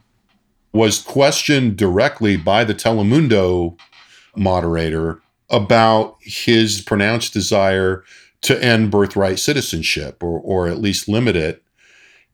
[0.73, 3.77] was questioned directly by the Telemundo
[4.35, 5.21] moderator
[5.55, 8.05] about his pronounced desire
[8.43, 11.63] to end birthright citizenship or, or at least limit it.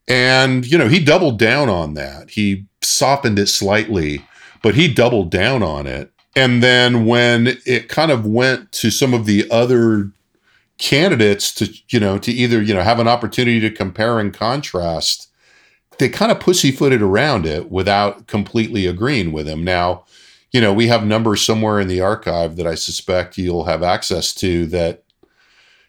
[0.09, 2.31] And, you know, he doubled down on that.
[2.31, 4.25] He softened it slightly,
[4.63, 6.11] but he doubled down on it.
[6.35, 10.11] And then when it kind of went to some of the other
[10.79, 15.29] candidates to, you know, to either, you know, have an opportunity to compare and contrast,
[15.99, 19.63] they kind of pussyfooted around it without completely agreeing with him.
[19.63, 20.05] Now,
[20.53, 24.35] you know, we have numbers somewhere in the archive that I suspect you'll have access
[24.35, 25.05] to that,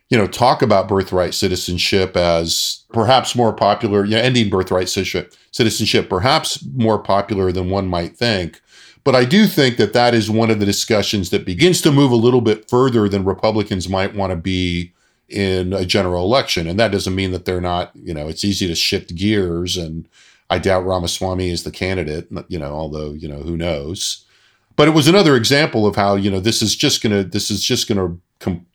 [0.09, 5.33] you know, talk about birthright citizenship as perhaps more popular, you know, ending birthright citizenship,
[5.51, 8.61] citizenship perhaps more popular than one might think.
[9.03, 12.11] But I do think that that is one of the discussions that begins to move
[12.11, 14.93] a little bit further than Republicans might want to be
[15.27, 16.67] in a general election.
[16.67, 19.75] And that doesn't mean that they're not, you know, it's easy to shift gears.
[19.75, 20.07] And
[20.51, 24.25] I doubt Ramaswamy is the candidate, you know, although, you know, who knows
[24.81, 27.51] but it was another example of how you know this is just going to this
[27.51, 28.65] is just going to com-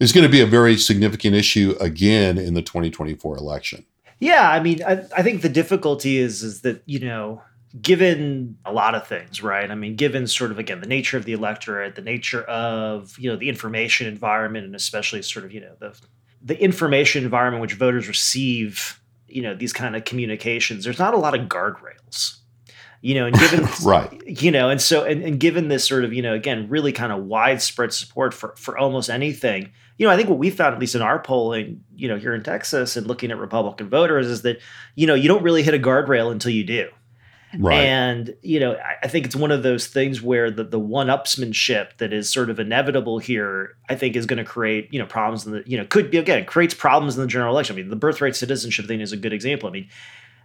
[0.00, 3.84] is going to be a very significant issue again in the 2024 election.
[4.18, 7.42] Yeah, I mean, I, I think the difficulty is is that you know,
[7.82, 9.70] given a lot of things, right?
[9.70, 13.28] I mean, given sort of again the nature of the electorate, the nature of you
[13.28, 16.00] know the information environment, and especially sort of you know the
[16.40, 20.84] the information environment which voters receive, you know, these kind of communications.
[20.84, 22.38] There's not a lot of guardrails,
[23.02, 24.22] you know, and given Right.
[24.26, 27.12] you know, and so and, and given this sort of you know again really kind
[27.12, 30.80] of widespread support for for almost anything you know, I think what we found, at
[30.80, 34.42] least in our polling, you know, here in Texas and looking at Republican voters, is
[34.42, 34.58] that,
[34.94, 36.88] you know, you don't really hit a guardrail until you do.
[37.58, 37.84] Right.
[37.84, 41.08] And, you know, I, I think it's one of those things where the, the one
[41.08, 45.06] upsmanship that is sort of inevitable here, I think is going to create, you know,
[45.06, 47.76] problems in the, you know, could be, again, creates problems in the general election.
[47.76, 49.68] I mean, the birthright citizenship thing is a good example.
[49.68, 49.88] I mean,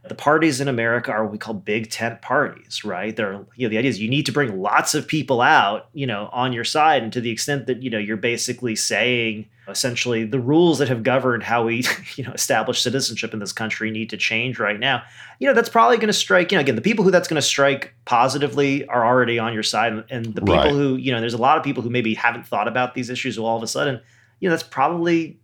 [0.09, 3.15] the parties in America are what we call big tent parties, right?
[3.15, 6.05] They're, you know, the idea is you need to bring lots of people out, you
[6.07, 7.03] know, on your side.
[7.03, 11.03] And to the extent that, you know, you're basically saying essentially the rules that have
[11.03, 11.83] governed how we,
[12.15, 15.03] you know, establish citizenship in this country need to change right now.
[15.39, 17.35] You know, that's probably going to strike, you know, again, the people who that's going
[17.35, 20.03] to strike positively are already on your side.
[20.09, 20.71] And the people Right.
[20.71, 23.35] who, you know, there's a lot of people who maybe haven't thought about these issues
[23.35, 24.01] who all of a sudden,
[24.39, 25.39] you know, that's probably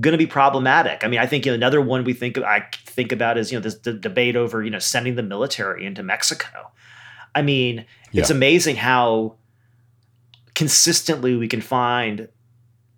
[0.00, 1.04] going to be problematic.
[1.04, 3.52] I mean, I think you know, another one we think of, I think about is
[3.52, 6.70] you know this d- debate over you know sending the military into Mexico.
[7.34, 9.34] I mean, it's amazing how
[10.54, 12.28] consistently we can find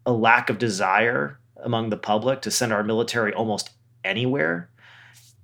[0.04, 3.70] a lack of desire among the public to send our military almost
[4.04, 4.70] anywhere.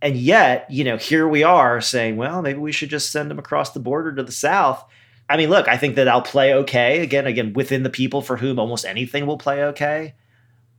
[0.02, 3.38] And yet, you know, here we are saying, well, maybe we should just send them
[3.38, 4.84] across the border to the south.
[5.28, 7.00] I mean, look, I think that I'll play okay.
[7.00, 10.14] Again, again, within the people for whom almost anything will play okay.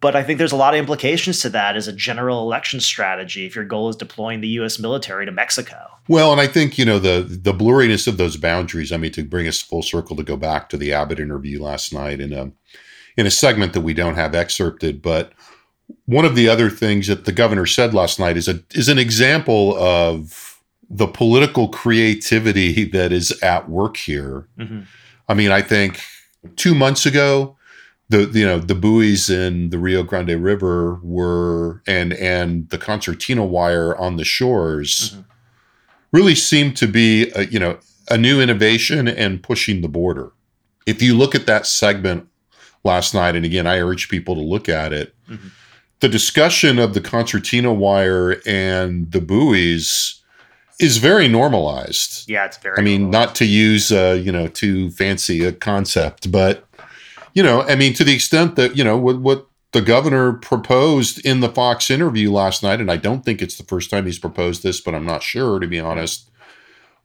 [0.04, 3.46] But I think there's a lot of implications to that as a general election strategy
[3.46, 5.78] if your goal is deploying the US military to Mexico.
[6.10, 8.92] Well, and I think you know the the blurriness of those boundaries.
[8.92, 11.94] I mean, to bring us full circle to go back to the Abbott interview last
[11.94, 12.52] night in a
[13.16, 15.32] in a segment that we don't have excerpted, but
[16.06, 19.00] one of the other things that the governor said last night is a is an
[19.00, 24.50] example of the political creativity that is at work here.
[24.60, 24.84] Mhm.
[25.30, 26.02] I mean, I think
[26.58, 27.56] two months ago,
[28.10, 33.46] the you know the buoys in the Rio Grande River were and and the concertina
[33.46, 35.26] wire on the shores Mhm.
[36.12, 37.78] really seemed to be a, you know
[38.10, 40.32] a new innovation and pushing the border.
[40.86, 42.28] If you look at that segment
[42.84, 45.48] last night, and again, I urge people to look at it, mm-hmm.
[46.02, 50.20] the discussion of the concertina wire and the buoys
[50.82, 52.30] is very normalized.
[52.30, 52.78] Yeah, it's very.
[52.78, 56.68] I mean, not to use uh, you know too fancy a concept, but
[57.34, 61.26] you know, I mean, to the extent that you know what what the governor proposed
[61.26, 64.19] in the Fox interview last night, and I don't think it's the first time he's
[64.19, 66.30] proposed this, but I'm not sure to be honest.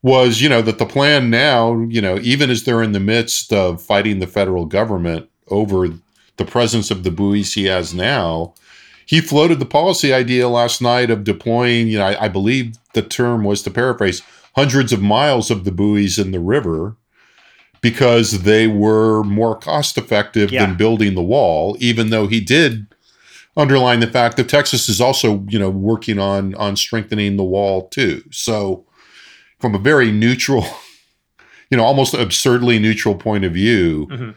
[0.01, 3.53] Was you know that the plan now, you know, even as they're in the midst
[3.53, 5.89] of fighting the federal government over
[6.37, 8.55] the presence of the buoys he has now,
[9.07, 13.03] he floated the policy idea last night of deploying, you know, I, I believe the
[13.03, 14.23] term was to paraphrase,
[14.55, 16.95] hundreds of miles of the buoys in the river
[17.81, 20.67] because they were more cost effective yeah.
[20.67, 22.87] than building the wall, even though he did
[23.57, 27.89] underline the fact that Texas is also, you know, working on on strengthening the wall
[27.89, 28.23] too.
[28.31, 28.87] So
[29.59, 30.65] from a very neutral,
[31.71, 34.31] you know, almost absurdly neutral point of view, mm-hmm.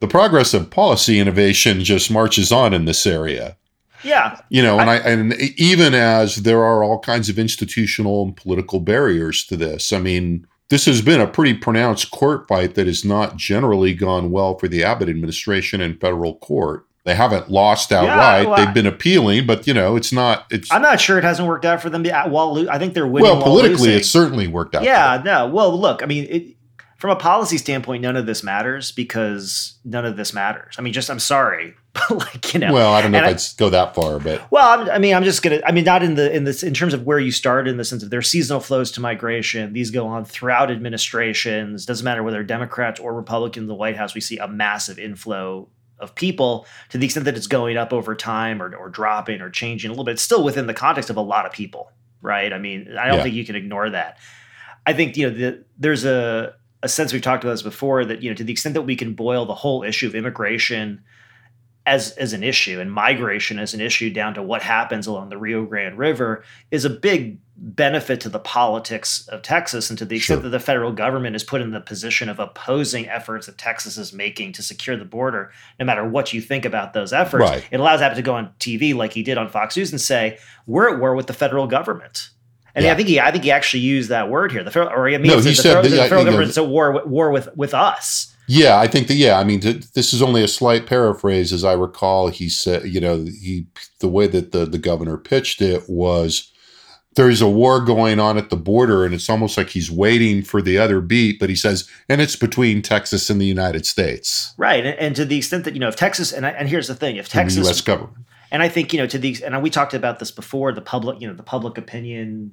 [0.00, 3.56] the progress of policy innovation just marches on in this area.
[4.04, 4.40] Yeah.
[4.48, 8.36] You know, and I, I, and even as there are all kinds of institutional and
[8.36, 9.92] political barriers to this.
[9.92, 14.30] I mean, this has been a pretty pronounced court fight that has not generally gone
[14.30, 16.86] well for the Abbott administration in federal court.
[17.04, 18.44] They haven't lost outright.
[18.44, 20.46] Yeah, well, They've been appealing, but you know, it's not.
[20.50, 20.72] It's.
[20.72, 22.06] I'm not sure it hasn't worked out for them.
[22.06, 23.30] While I think they're winning.
[23.30, 24.82] Well, politically, it certainly worked out.
[24.82, 25.46] Yeah, no.
[25.46, 26.56] Well, look, I mean, it,
[26.96, 30.76] from a policy standpoint, none of this matters because none of this matters.
[30.78, 31.74] I mean, just I'm sorry,
[32.08, 32.72] but like you know.
[32.72, 35.14] Well, I don't know if I, would go that far, but well, I'm, i mean,
[35.14, 35.60] I'm just gonna.
[35.66, 37.84] I mean, not in the in this in terms of where you start in the
[37.84, 39.74] sense of their seasonal flows to migration.
[39.74, 41.84] These go on throughout administrations.
[41.84, 44.14] Doesn't matter whether Democrats or Republicans in the White House.
[44.14, 48.14] We see a massive inflow of people to the extent that it's going up over
[48.14, 50.12] time or, or dropping or changing a little bit.
[50.12, 52.52] It's still within the context of a lot of people, right?
[52.52, 53.22] I mean, I don't yeah.
[53.22, 54.18] think you can ignore that.
[54.86, 58.22] I think you know the, there's a a sense we've talked about this before that
[58.22, 61.02] you know to the extent that we can boil the whole issue of immigration
[61.84, 65.38] as as an issue and migration as an issue down to what happens along the
[65.38, 70.16] Rio Grande River is a big benefit to the politics of Texas and to the
[70.16, 70.42] extent sure.
[70.42, 74.12] that the federal government is put in the position of opposing efforts that Texas is
[74.12, 77.64] making to secure the border, no matter what you think about those efforts, right.
[77.70, 80.38] it allows Abbott to go on TV like he did on Fox News and say,
[80.66, 82.30] We're at war with the federal government.
[82.74, 82.92] And yeah.
[82.92, 84.64] I think he, I think he actually used that word here.
[84.64, 86.66] The federal, or I mean, no, he the, said the, the, the federal government's at
[86.66, 88.31] war, war with with us.
[88.48, 89.14] Yeah, I think that.
[89.14, 92.28] Yeah, I mean, this is only a slight paraphrase, as I recall.
[92.28, 93.66] He said, you know, he
[94.00, 96.52] the way that the the governor pitched it was
[97.14, 100.42] there is a war going on at the border, and it's almost like he's waiting
[100.42, 101.38] for the other beat.
[101.38, 104.84] But he says, and it's between Texas and the United States, right?
[104.84, 106.94] And, and to the extent that you know, if Texas, and I, and here's the
[106.94, 107.80] thing, if Texas, and the U.S.
[107.80, 110.80] government, and I think you know, to the and we talked about this before, the
[110.80, 112.52] public, you know, the public opinion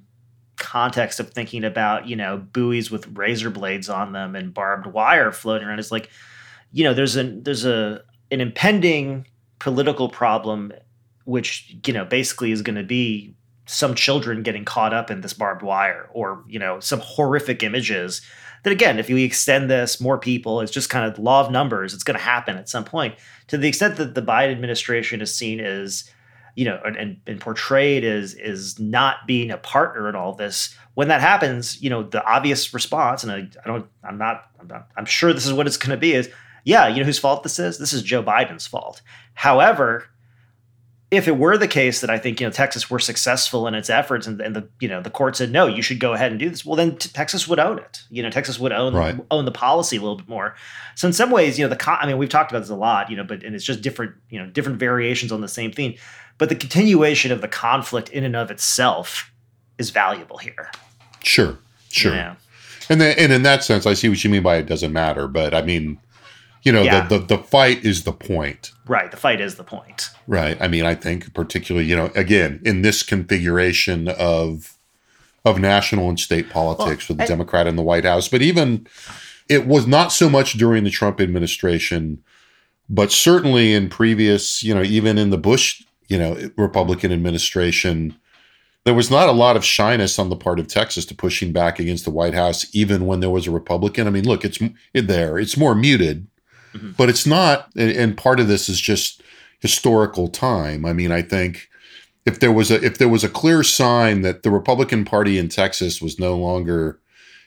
[0.59, 5.31] context of thinking about you know buoys with razor blades on them and barbed wire
[5.31, 6.09] floating around is like
[6.71, 9.25] you know there's a there's a an impending
[9.59, 10.71] political problem
[11.25, 13.33] which you know basically is going to be
[13.65, 18.21] some children getting caught up in this barbed wire or you know some horrific images
[18.63, 21.93] that again if we extend this more people it's just kind of law of numbers
[21.93, 23.15] it's going to happen at some point.
[23.47, 26.09] To the extent that the biden administration is seen as
[26.59, 30.75] you know, and, and portrayed as is not being a partner in all this.
[30.95, 34.67] When that happens, you know, the obvious response, and I, I don't, I'm not, I'm
[34.67, 36.29] not, I'm sure this is what it's going to be is,
[36.65, 37.77] yeah, you know whose fault this is?
[37.77, 39.01] This is Joe Biden's fault.
[39.35, 40.09] However,
[41.11, 43.89] if it were the case that I think you know Texas were successful in its
[43.89, 46.39] efforts and, and the you know the court said no, you should go ahead and
[46.39, 46.65] do this.
[46.65, 48.03] Well, then t- Texas would own it.
[48.09, 49.19] You know, Texas would own right.
[49.31, 50.55] own the policy a little bit more.
[50.95, 52.75] So in some ways, you know, the con- I mean, we've talked about this a
[52.75, 55.71] lot, you know, but and it's just different, you know, different variations on the same
[55.71, 55.95] theme.
[56.39, 59.31] But the continuation of the conflict in and of itself
[59.77, 60.71] is valuable here.
[61.21, 61.59] Sure,
[61.91, 62.15] sure.
[62.15, 62.35] Yeah.
[62.89, 65.27] And then, and in that sense, I see what you mean by it doesn't matter.
[65.27, 65.99] But I mean,
[66.63, 67.07] you know, yeah.
[67.07, 68.71] the, the the fight is the point.
[68.87, 69.11] Right.
[69.11, 70.09] The fight is the point.
[70.27, 70.57] Right.
[70.59, 74.77] I mean, I think particularly, you know, again, in this configuration of
[75.45, 78.87] of national and state politics well, with the Democrat in the White House, but even
[79.49, 82.23] it was not so much during the Trump administration,
[82.89, 88.15] but certainly in previous, you know, even in the Bush you know Republican administration,
[88.83, 91.79] there was not a lot of shyness on the part of Texas to pushing back
[91.79, 94.07] against the White House, even when there was a Republican.
[94.07, 94.59] I mean, look, it's
[94.93, 96.27] there, it's more muted,
[96.73, 96.91] mm-hmm.
[96.97, 97.69] but it's not.
[97.75, 99.21] And part of this is just
[99.59, 100.85] historical time.
[100.85, 101.69] I mean, I think
[102.25, 105.49] if there was a if there was a clear sign that the Republican Party in
[105.49, 106.99] Texas was no longer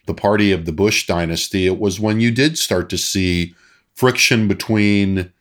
[0.07, 3.55] the party of the Bush dynasty, it was when you did start to see
[3.95, 5.33] friction between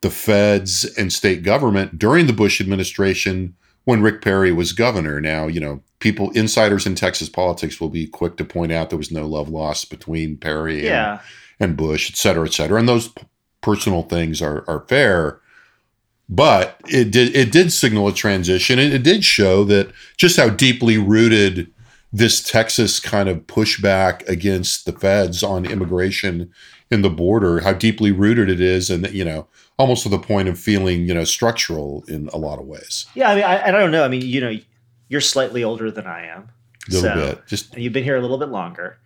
[0.00, 5.20] the feds and state government during the Bush administration when Rick Perry was governor.
[5.20, 8.98] Now, you know, people insiders in Texas politics will be quick to point out there
[8.98, 11.20] was no love lost between Perry Yeah.
[11.58, 12.78] and, and Bush, et cetera, et cetera.
[12.78, 13.22] And those p-
[13.60, 15.40] personal things are are fair.
[16.28, 18.78] But it did it did signal a transition.
[18.78, 21.72] and it did show that just how deeply rooted
[22.12, 26.50] this Texas kind of pushback against the feds on immigration
[26.90, 29.46] in the border, how deeply rooted it is, and you know,
[29.78, 33.06] almost to the point of feeling, you know, structural in a lot of ways.
[33.14, 34.04] Yeah, I mean, I, I don't know.
[34.04, 34.56] I mean, you know,
[35.08, 36.48] you're slightly older than I am.
[36.90, 37.46] A little So- bit.
[37.46, 38.98] Just you've been here a little bit longer.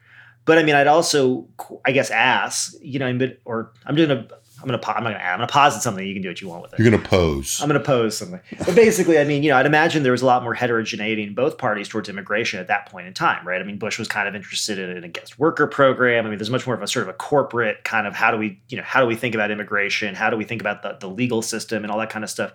[0.45, 1.47] But I mean, I'd also,
[1.85, 4.27] I guess, ask, you know, I'm or I'm doing a,
[4.63, 6.07] I'm gonna, po- I'm not gonna, I'm gonna posit something.
[6.07, 6.79] You can do what you want with it.
[6.79, 7.61] you're gonna pose.
[7.61, 8.41] I'm going to pose something.
[8.59, 11.35] But basically, I mean, you know, I'd imagine there was a lot more heterogeneity in
[11.35, 13.61] both parties towards immigration at that point in time, right?
[13.61, 16.27] I mean, Bush was kind of interested in a guest worker program.
[16.27, 18.39] I mean, there's much more of a sort of a corporate kind of how do
[18.39, 20.15] we, you know, how do we think about immigration?
[20.15, 22.53] How do we think about the, the legal system and all that kind of stuff?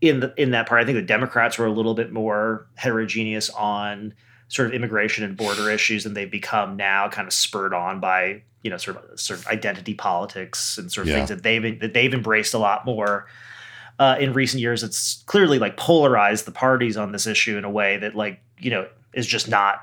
[0.00, 3.48] In the in that part, I think the Democrats were a little bit more heterogeneous
[3.50, 4.12] on
[4.54, 8.42] sort of immigration and border issues, and they've become now kind of spurred on by
[8.62, 11.16] you know sort of sort of identity politics and sort of Yeah.
[11.16, 13.26] things that they've that they've embraced a lot more
[13.98, 14.82] uh, in recent years.
[14.82, 18.70] It's clearly like polarized the parties on this issue in a way that like you
[18.70, 19.80] know is just not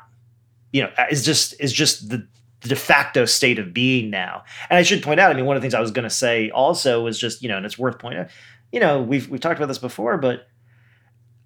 [0.72, 2.26] you know is just is just the
[2.62, 4.44] the de facto state of being now.
[4.70, 6.12] And I should point out, I mean, one of the things I was going to
[6.12, 8.28] say also was just, you know, and it's worth pointing out,
[8.72, 10.48] you know, we've we've talked about this before, but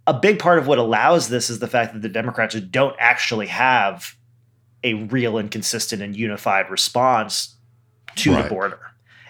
[0.08, 3.47] a big part of what allows this is the fact that the Democrats don't actually
[3.47, 4.16] have
[4.84, 7.56] a real and consistent and unified response
[8.16, 8.43] to Right.
[8.43, 8.80] the border.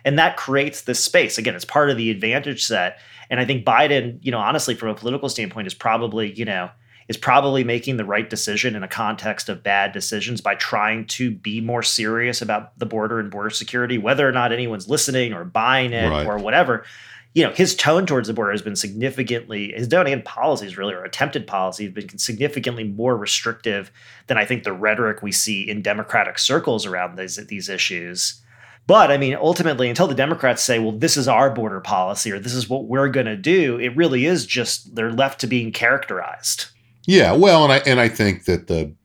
[0.03, 1.37] And that creates this space.
[1.37, 2.99] Again, it's part of the advantage set.
[3.29, 6.69] And I think Biden, you know, honestly, from a political standpoint, is probably, you know,
[7.07, 11.31] is probably making the right decision in a context of bad decisions by trying to
[11.31, 15.43] be more serious about the border and border security, whether or not anyone's listening or
[15.45, 16.25] buying it Right.
[16.27, 16.83] or whatever.
[17.35, 20.93] You know, his tone towards the border has been significantly, his tone and policies really,
[20.93, 23.91] or attempted policy, have been significantly more restrictive
[24.27, 28.41] than I think the rhetoric we see in Democratic circles around these, these issues.
[28.87, 32.39] But I mean, ultimately, until the Democrats say, well, this is our border policy or
[32.39, 35.71] this is what we're going to do, it really is just they're left to being
[35.71, 36.67] characterized.
[37.05, 38.95] Yeah, well, and I and I think that the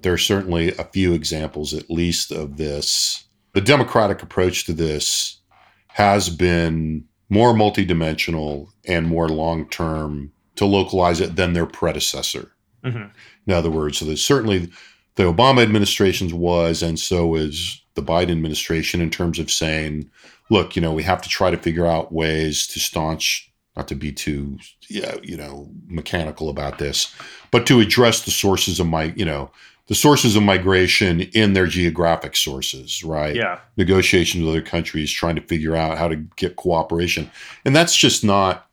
[0.00, 3.24] there are certainly a few examples, at least, of this.
[3.54, 5.40] The Democratic approach to this
[5.88, 12.52] has been more multidimensional and more long term to localize it than their predecessor.
[12.84, 13.10] Mhm.
[13.46, 14.70] In other words, so there's certainly
[15.16, 20.08] the Obama administration's was, and so is the Biden administration in terms of saying,
[20.50, 23.94] look, you know, we have to try to figure out ways to staunch, not to
[23.94, 24.58] be too,
[24.88, 27.12] yeah, you know, mechanical about this,
[27.50, 29.50] but to address the sources of my, you know,
[29.88, 33.34] the sources of migration in their geographic sources, right?
[33.34, 33.58] Yeah.
[33.76, 37.30] Negotiations with other countries, trying to figure out how to get cooperation,
[37.64, 38.66] and that's just not,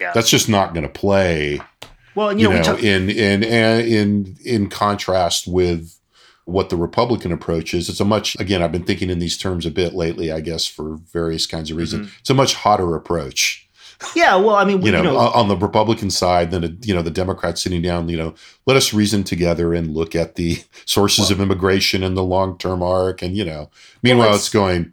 [0.00, 0.12] Yeah.
[0.14, 1.60] that's just not going to play
[2.14, 5.98] Well, you, you know, know, talk, in in in in contrast with
[6.46, 7.88] what the Republican approach is.
[7.88, 8.62] It's a much again.
[8.62, 10.30] I've been thinking in these terms a bit lately.
[10.30, 12.06] I guess for various kinds of reasons.
[12.06, 12.16] Mm-hmm.
[12.20, 13.63] It's a much hotter approach.
[14.14, 14.36] Yeah.
[14.36, 17.10] Well, I mean, You know, you know, on the Republican side then you know the
[17.10, 18.08] Democrats sitting down.
[18.08, 18.34] You know,
[18.66, 22.82] let us reason together and look at the sources of immigration and the long term
[22.82, 23.22] arc.
[23.22, 23.70] And you know,
[24.02, 24.92] meanwhile, it's- it's going.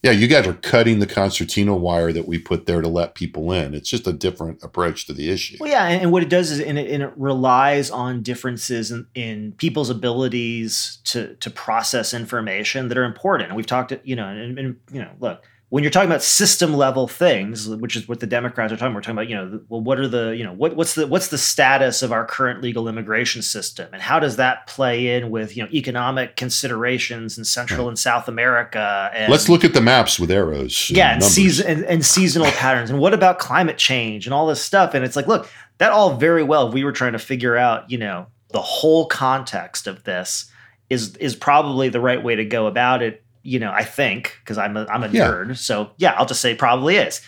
[0.00, 3.50] Yeah, you guys are cutting the concertina wire that we put there to let people
[3.50, 3.74] in.
[3.74, 5.56] It's just a different approach to the issue.
[5.58, 8.92] Well, yeah, and, and what it does is, and it, and it relies on differences
[8.92, 13.48] in, in people's abilities to to process information that are important.
[13.48, 16.72] And we've talked, you know, and, and you know, look, when you're talking about system
[16.72, 19.82] level things, which is what the Democrats are talking, we're talking about, you know, well,
[19.82, 22.88] what are the, you know, what what's the what's the status of our current legal
[22.88, 27.86] immigration system, and how does that play in with you know economic considerations in Central
[27.86, 29.10] and South America?
[29.12, 30.90] And Let's look at the maps with arrows.
[30.90, 31.34] yeah, and, numbers.
[31.34, 32.88] season, and, and seasonal patterns.
[32.88, 34.94] And what about climate change and all this stuff?
[34.94, 36.68] And it's like, look, that all very well.
[36.68, 40.50] If we were trying to figure out, you know, the whole context of this
[40.88, 43.22] is is probably the right way to go about it.
[43.48, 45.28] You know, I think because I'm a I'm a Yeah.
[45.28, 47.20] nerd, so yeah, I'll just say probably is.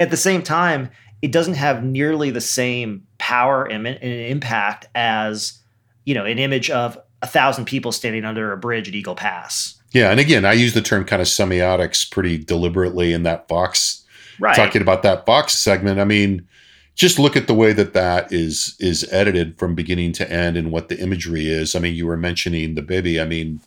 [0.00, 0.90] At the same time,
[1.22, 5.58] it doesn't have nearly the same power and, and impact as
[6.04, 9.74] you know an image of a thousand people standing under a bridge at Eagle Pass.
[9.92, 14.04] Yeah, and again, I use the term kind of semiotics pretty deliberately in that Fox.
[14.38, 14.54] Right.
[14.54, 15.98] talking about that Fox segment.
[15.98, 16.46] I mean,
[16.94, 20.70] just look at the way that that is is edited from beginning to end and
[20.70, 21.74] what the imagery is.
[21.74, 23.20] I mean, you were mentioning the baby.
[23.20, 23.60] I mean,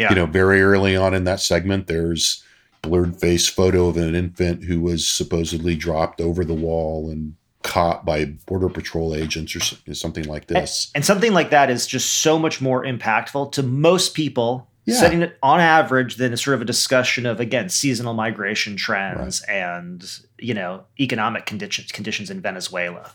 [0.00, 0.08] yeah.
[0.10, 2.42] you know, very early on in that segment, there's
[2.82, 8.06] blurred face photo of an infant who was supposedly dropped over the wall and caught
[8.06, 10.90] by border patrol agents or something like this.
[10.94, 14.94] And something like that is just so much more impactful to most people, Yeah.
[14.94, 20.02] setting it on average than sort of a discussion of again seasonal migration trends and
[20.38, 23.12] you know economic conditions conditions in Venezuela.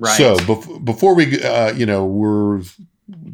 [0.00, 0.16] Right.
[0.16, 2.62] So bef- before we, uh, you know, we're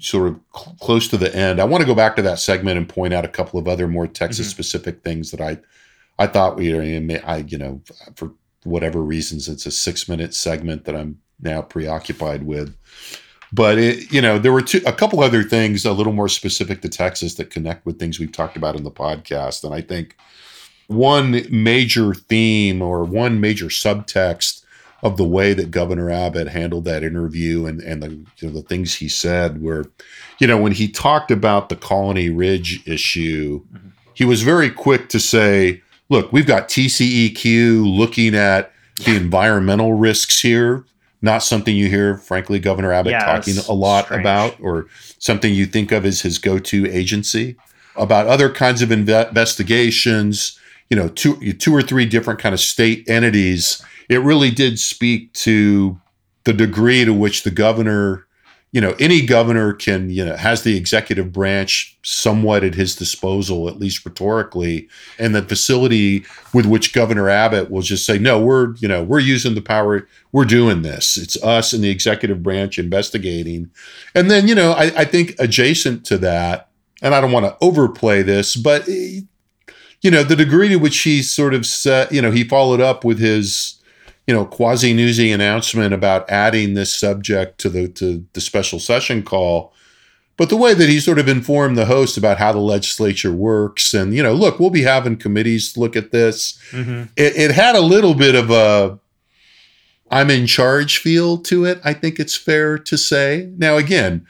[0.00, 1.60] sort of cl- close to the end.
[1.60, 3.88] I want to go back to that segment and point out a couple of other
[3.88, 4.52] more Texas mm-hmm.
[4.52, 5.58] specific things that I,
[6.18, 7.80] I thought we, I, you know,
[8.16, 8.32] for
[8.64, 12.76] whatever reasons, it's a six minute segment that I'm now preoccupied with.
[13.52, 16.80] But it, you know, there were two, a couple other things a little more specific
[16.82, 20.16] to Texas that connect with things we've talked about in the podcast, and I think
[20.86, 24.61] one major theme or one major subtext
[25.02, 28.62] of the way that Governor Abbott handled that interview and and the you know the
[28.62, 29.90] things he said were,
[30.38, 33.88] you know, when he talked about the Colony Ridge issue, mm-hmm.
[34.14, 38.72] he was very quick to say, "Look, we've got TCEQ looking at
[39.04, 40.84] the environmental risks here."
[41.24, 44.22] Not something you hear, frankly, Governor Abbott Yeah, talking a lot strange.
[44.22, 44.88] about, or
[45.20, 47.54] something you think of as his go-to agency.
[47.94, 50.58] About other kinds of inve- investigations,
[50.90, 53.82] you know, two two or three different kind of state entities.
[54.08, 56.00] It really did speak to
[56.44, 58.26] the degree to which the governor,
[58.72, 63.68] you know, any governor can, you know, has the executive branch somewhat at his disposal,
[63.68, 64.88] at least rhetorically,
[65.18, 69.20] and the facility with which Governor Abbott will just say, no, we're, you know, we're
[69.20, 71.16] using the power, we're doing this.
[71.16, 73.70] It's us and the executive branch investigating.
[74.14, 76.70] And then, you know, I, I think adjacent to that,
[77.02, 79.20] and I don't want to overplay this, but eh,
[80.00, 83.04] you know, the degree to which he sort of said, you know, he followed up
[83.04, 83.80] with his,
[84.26, 89.22] you know, quasi newsy announcement about adding this subject to the to the special session
[89.22, 89.72] call.
[90.36, 93.92] But the way that he sort of informed the host about how the legislature works,
[93.94, 96.58] and you know, look, we'll be having committees look at this.
[96.70, 97.02] Mm-hmm.
[97.16, 98.98] It, it had a little bit of a
[100.10, 101.80] I'm in charge feel to it.
[101.84, 103.50] I think it's fair to say.
[103.56, 104.26] Now, again,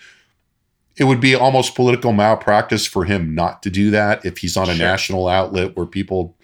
[0.97, 4.71] it would be almost political malpractice for him not to do that if he's on
[4.71, 4.87] a Sure.
[4.87, 6.37] national outlet where people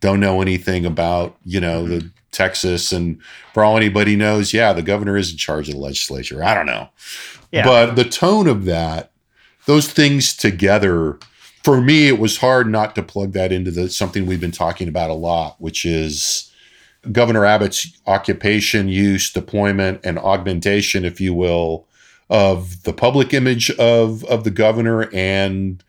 [0.00, 3.20] don't know anything about, you know, the Texas and
[3.52, 6.44] for all anybody knows, yeah, the governor is in charge of the legislature.
[6.44, 6.88] I don't know.
[7.52, 7.64] Yeah.
[7.64, 9.10] But the tone of that,
[9.66, 11.18] those things together,
[11.64, 14.88] for me, it was hard not to plug that into the something we've been talking
[14.88, 16.50] about a lot, which is
[17.10, 21.86] Governor Abbott's occupation, use, deployment, and augmentation, if you will,
[22.28, 25.82] of the public image of of the governor and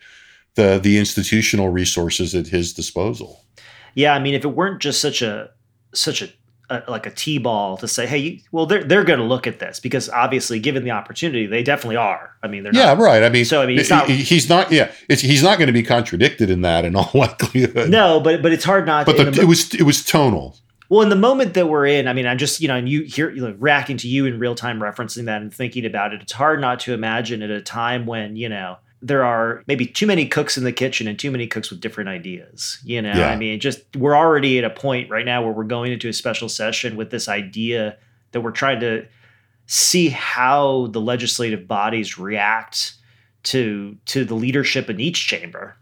[0.55, 3.45] the the institutional resources at his disposal.
[3.93, 5.49] Yeah, I mean, if it weren't just such a
[5.93, 6.29] such a,
[6.69, 9.79] a like a t-ball to say, hey, well, they're they're going to look at this
[9.79, 12.31] because obviously, given the opportunity, they definitely are.
[12.43, 13.23] I mean, they're Yeah, not, right.
[13.23, 14.71] I mean, So, I mean, not- he's not.
[14.71, 17.89] Yeah, it's, he's not going to be contradicted in that in all likelihood.
[17.89, 19.05] no, but but it's hard not.
[19.05, 20.57] but to, the, the it was it was tonal.
[20.89, 22.07] well in the moment that we're in.
[22.07, 24.39] I mean, I'm just you know, and you hear you know, reacting to you in
[24.39, 26.21] real time, referencing that and thinking about it.
[26.21, 30.05] It's hard not to imagine at a time when you know there are maybe too
[30.05, 32.79] many cooks in the kitchen and too many cooks with different ideas.
[32.83, 33.29] You know, Yeah.
[33.29, 36.13] I mean, just we're already at a point right now where we're going into a
[36.13, 37.97] special session with this idea
[38.31, 39.05] that we're trying to
[39.65, 42.93] see how the legislative bodies react
[43.43, 45.75] to to the leadership in each chamber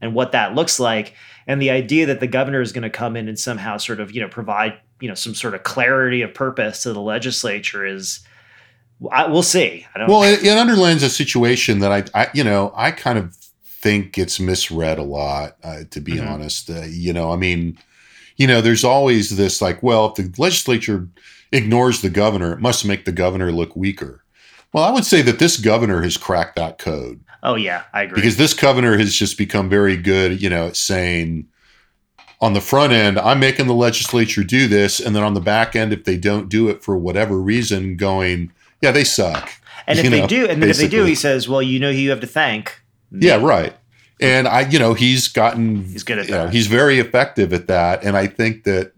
[0.00, 1.14] and what that looks like
[1.46, 4.12] and the idea that the governor is going to come in and somehow sort of
[4.12, 8.20] you know provide you know some sort of clarity of purpose to the legislature is
[9.10, 12.44] I, we'll see i don't Well, it, it underlines a situation that I, I, you
[12.44, 13.34] know, I kind of
[13.64, 15.56] think gets misread a lot.
[15.64, 16.30] Uh, to be Mhm.
[16.30, 17.78] honest, uh, you know, I mean,
[18.36, 21.08] you know, there's always this like, well, if the legislature
[21.52, 24.22] ignores the governor, it must make the governor look weaker.
[24.72, 28.16] Well, I would say that this governor has cracked that code oh yeah i agree
[28.16, 31.46] because this governor has just become very good, you know, at saying
[32.40, 35.76] on the front end, I'm making the legislature do this, and then on the back
[35.76, 39.50] end, if they don't do it for whatever reason, going, yeah, they suck.
[39.86, 41.92] and if you they do and then if they do he says well you know
[41.92, 43.26] who you have to thank me.
[43.26, 43.74] Yeah, right.
[44.20, 46.52] And I, you know, he's gotten, He's good at you know, that.
[46.52, 48.04] he's very effective at that.
[48.04, 48.92] And I think that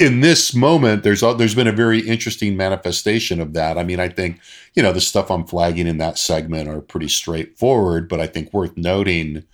[0.00, 3.76] in this moment, there's a- there's been a very interesting manifestation of that.
[3.76, 4.40] I mean, I think
[4.74, 8.52] you know the stuff I'm flagging in that segment are pretty straightforward, but I think
[8.54, 9.44] worth noting.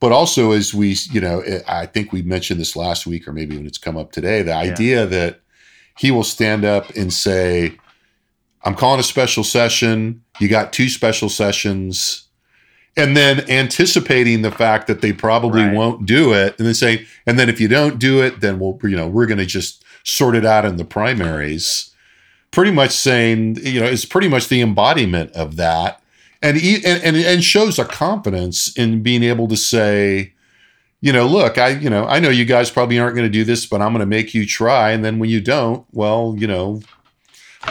[0.00, 3.32] But also, as we, you know, eh, I think we mentioned this last week, or
[3.32, 5.40] maybe when it's come up today, the idea that
[5.96, 7.76] he will stand up and say,
[8.64, 10.22] I'm calling a special session.
[10.40, 12.22] You got two special sessions.
[12.96, 15.74] And then anticipating the fact that they probably Right.
[15.74, 16.54] won't do it.
[16.58, 19.26] And then saying, and then if you don't do it, then we'll, you know, we're
[19.26, 21.90] going to just sort it out in the primaries.
[22.52, 26.00] Pretty much saying, you know, it's pretty much the embodiment of that.
[26.40, 30.34] And, and, and shows a confidence in being able to say,
[31.00, 33.44] you know, look, I, you know, I know you guys probably aren't going to do
[33.44, 34.90] this, but I'm going to make you try.
[34.92, 36.80] And then when you don't, well, you know,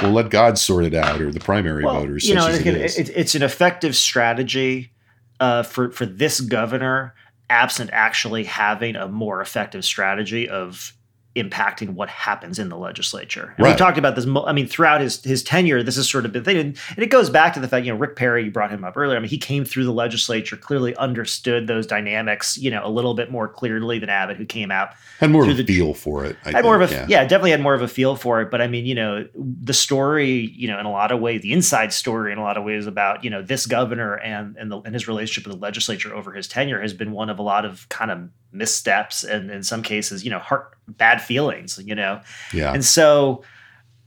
[0.01, 2.27] we'll let God sort it out, or the primary well, voters.
[2.27, 4.91] you know, it it, it's an effective strategy
[5.39, 7.13] uh, for for this governor,
[7.49, 10.93] absent actually having a more effective strategy of
[11.35, 13.53] impacting what happens in the legislature.
[13.57, 13.69] And Right.
[13.71, 14.27] we've talked about this.
[14.45, 17.07] I mean, throughout his his tenure, this has sort of been thing, and, and it
[17.09, 18.45] goes back to the fact you know Rick Perry.
[18.45, 19.17] You brought him up earlier.
[19.17, 23.13] I mean, he came through the legislature, clearly understood those dynamics, you know, a little
[23.15, 26.23] bit more clearly than Abbott, who came out Had more of a the- feel for
[26.25, 26.35] it.
[26.45, 27.21] I had more of think, a yeah.
[27.23, 28.51] definitely had more of a feel for it.
[28.51, 31.53] But I mean, you know, the story, you know, in a lot of ways, the
[31.53, 34.79] inside story in a lot of ways about you know this governor and and, the,
[34.81, 37.65] and his relationship with the legislature over his tenure has been one of a lot
[37.65, 41.79] of kind of missteps and in some cases, you know, heart bad feelings.
[41.83, 42.21] You know,
[42.53, 42.73] Yeah.
[42.73, 43.43] and so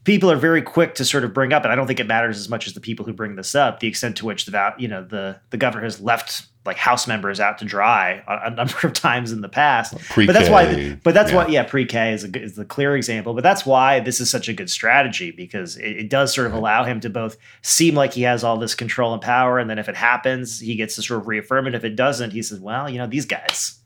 [0.05, 2.39] people are very quick to sort of bring up, and I don't think it matters
[2.39, 4.89] as much as the people who bring this up, the extent to which the you
[4.89, 8.75] know the the governor has left like House members out to dry a, a number
[8.83, 9.95] of times in the past.
[10.17, 10.65] but that's why.
[10.67, 11.37] Pre-K, But that's yeah.
[11.37, 11.47] why.
[11.47, 13.35] Yeah, pre-K is a, is the clear example.
[13.35, 16.55] But that's why this is such a good strategy because it, it does sort of
[16.55, 19.79] allow him to both seem like he has all this control and power, and then
[19.79, 21.75] if it happens, he gets to sort of reaffirm it.
[21.77, 23.79] If it doesn't, he says, "Well, you know, these guys."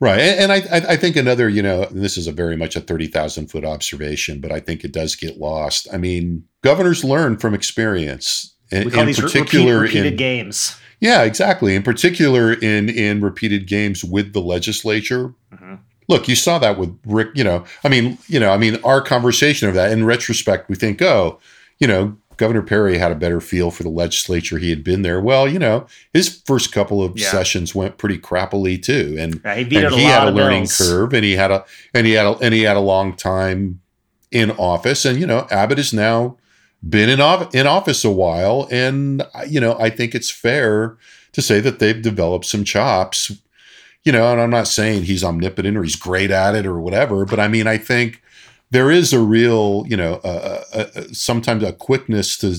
[0.00, 0.20] Right.
[0.20, 2.80] And, and I, I think another, you know, and this is a very much a
[2.80, 5.88] 30,000 foot observation, but I think it does get lost.
[5.92, 8.54] I mean, governors learn from experience.
[8.70, 10.76] In, in these particular, repeat, repeated in, games.
[11.00, 11.74] yeah, exactly.
[11.74, 15.34] In particular, in in repeated games with the legislature.
[15.52, 15.80] Mhm.
[16.08, 17.30] Look, you saw that with Rick.
[17.34, 19.90] You know, I mean, you know, I mean, our conversation of that.
[19.90, 21.40] In retrospect, we think, oh,
[21.80, 24.56] you know, Governor Perry had a better feel for the legislature.
[24.56, 25.20] He had been there.
[25.20, 27.30] Well, you know, his first couple of Yeah.
[27.30, 30.78] sessions went pretty crappily too, and Yeah, he and he had a learning bills.
[30.78, 33.80] curve, and he had a and he had a and he had a long time
[34.32, 36.38] in office, and you know, Abbott has now
[36.88, 40.96] been in of, in office a while, and you know, I think it's fair
[41.32, 43.30] to say that they've developed some chops.
[44.02, 47.26] You know, and I'm not saying he's omnipotent or he's great at it or whatever,
[47.26, 48.22] but I mean, I think
[48.70, 52.56] there is a real, you know, uh, uh, sometimes a quickness to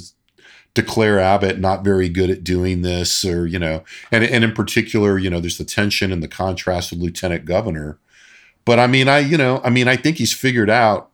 [0.73, 5.17] declare Abbott not very good at doing this, or you know, and and in particular,
[5.17, 7.97] you know, there's the tension and the contrast with Lieutenant Governor.
[8.65, 11.09] But I mean, I you know, I mean, I think he's figured out,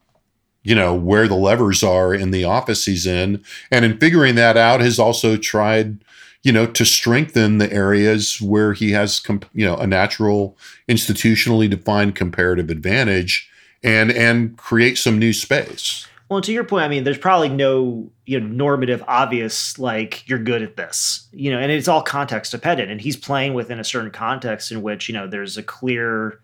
[0.64, 4.58] you know, where the levers are in the office he's in, and in figuring that
[4.58, 6.04] out, has also tried,
[6.44, 10.58] you know, to strengthen the areas where he has, comp- you know, a natural,
[10.90, 13.50] institutionally defined comparative advantage,
[13.84, 16.08] and and create some new space.
[16.30, 20.40] Well, to your point, I mean, there's probably no you know normative, obvious like you're
[20.40, 22.92] good at this, you know, and it's all context dependent.
[22.92, 26.42] And he's playing within a certain context in which you know there's a clear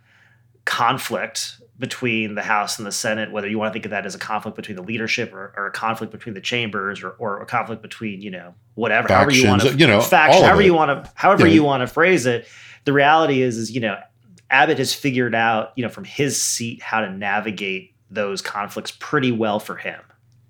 [0.66, 4.16] conflict between the House and the Senate, whether you want to think of that as
[4.16, 7.46] a conflict between the leadership or, or a conflict between the chambers or, or a
[7.46, 11.04] conflict between, you know, whatever, however you want to, you know, faction, however you want
[11.04, 11.52] to, however know.
[11.52, 12.48] you want to phrase it.
[12.86, 13.98] The reality is, is, you know,
[14.54, 19.32] Abbott has figured out, you know, from his seat how to navigate those conflicts pretty
[19.32, 20.00] well for him.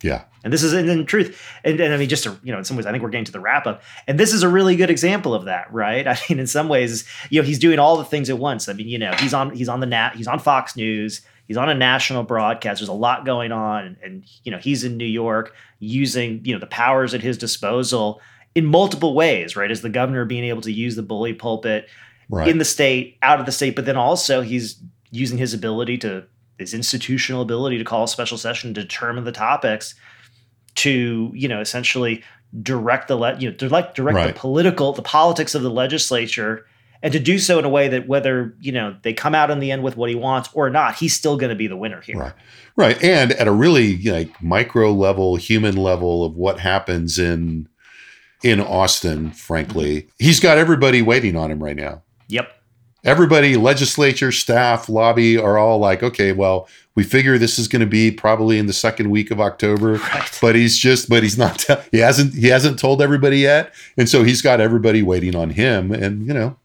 [0.03, 0.25] Yeah.
[0.43, 2.65] And this is, and in truth, and, and I mean, just to, you know, in
[2.65, 3.81] some ways, I think we're getting to the wrap up.
[4.05, 6.05] And this is a really good example of that, right?
[6.09, 8.67] I mean, in some ways, you know, he's doing all the things at once.
[8.67, 11.55] I mean, you know, he's on, he's on the nat, he's on Fox News, he's
[11.55, 12.81] on a national broadcast.
[12.81, 16.53] There's a lot going on, and, and you know, he's in New York using, you
[16.53, 18.19] know, the powers at his disposal
[18.53, 19.71] in multiple ways, right?
[19.71, 21.87] As the governor being able to use the bully pulpit
[22.33, 22.47] Right.
[22.47, 24.81] in the state, out of the state, but then also he's
[25.11, 26.23] using his ability to
[26.59, 29.95] his institutional ability to call a special session to determine the topics
[30.75, 32.23] to you know essentially
[32.61, 34.33] direct the le- you know direct direct Right.
[34.33, 36.65] the political the politics of the legislature
[37.01, 39.59] and to do so in a way that whether you know they come out in
[39.59, 42.01] the end with what he wants or not he's still going to be the winner
[42.01, 42.33] here Right.
[42.75, 43.03] Right.
[43.03, 47.67] And at a really like micro level, human level of what happens in
[48.43, 52.02] in Austin, frankly, he's got everybody waiting on him right now.
[52.27, 52.53] Yep
[53.05, 57.85] Everybody, legislature, staff, lobby are all like, okay, well, we figure this is going to
[57.85, 60.39] be probably in the second week of October, Right.
[60.41, 63.73] but he's just, but he's not, te- he hasn't, he hasn't told everybody yet.
[63.97, 65.91] And so he's got everybody waiting on him.
[65.91, 66.55] And, you know,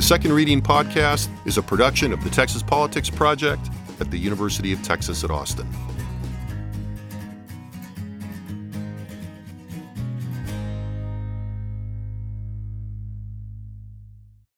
[0.04, 3.70] The Second Reading Podcast is a production of the Texas Politics Project
[4.02, 5.66] at the University of Texas at Austin.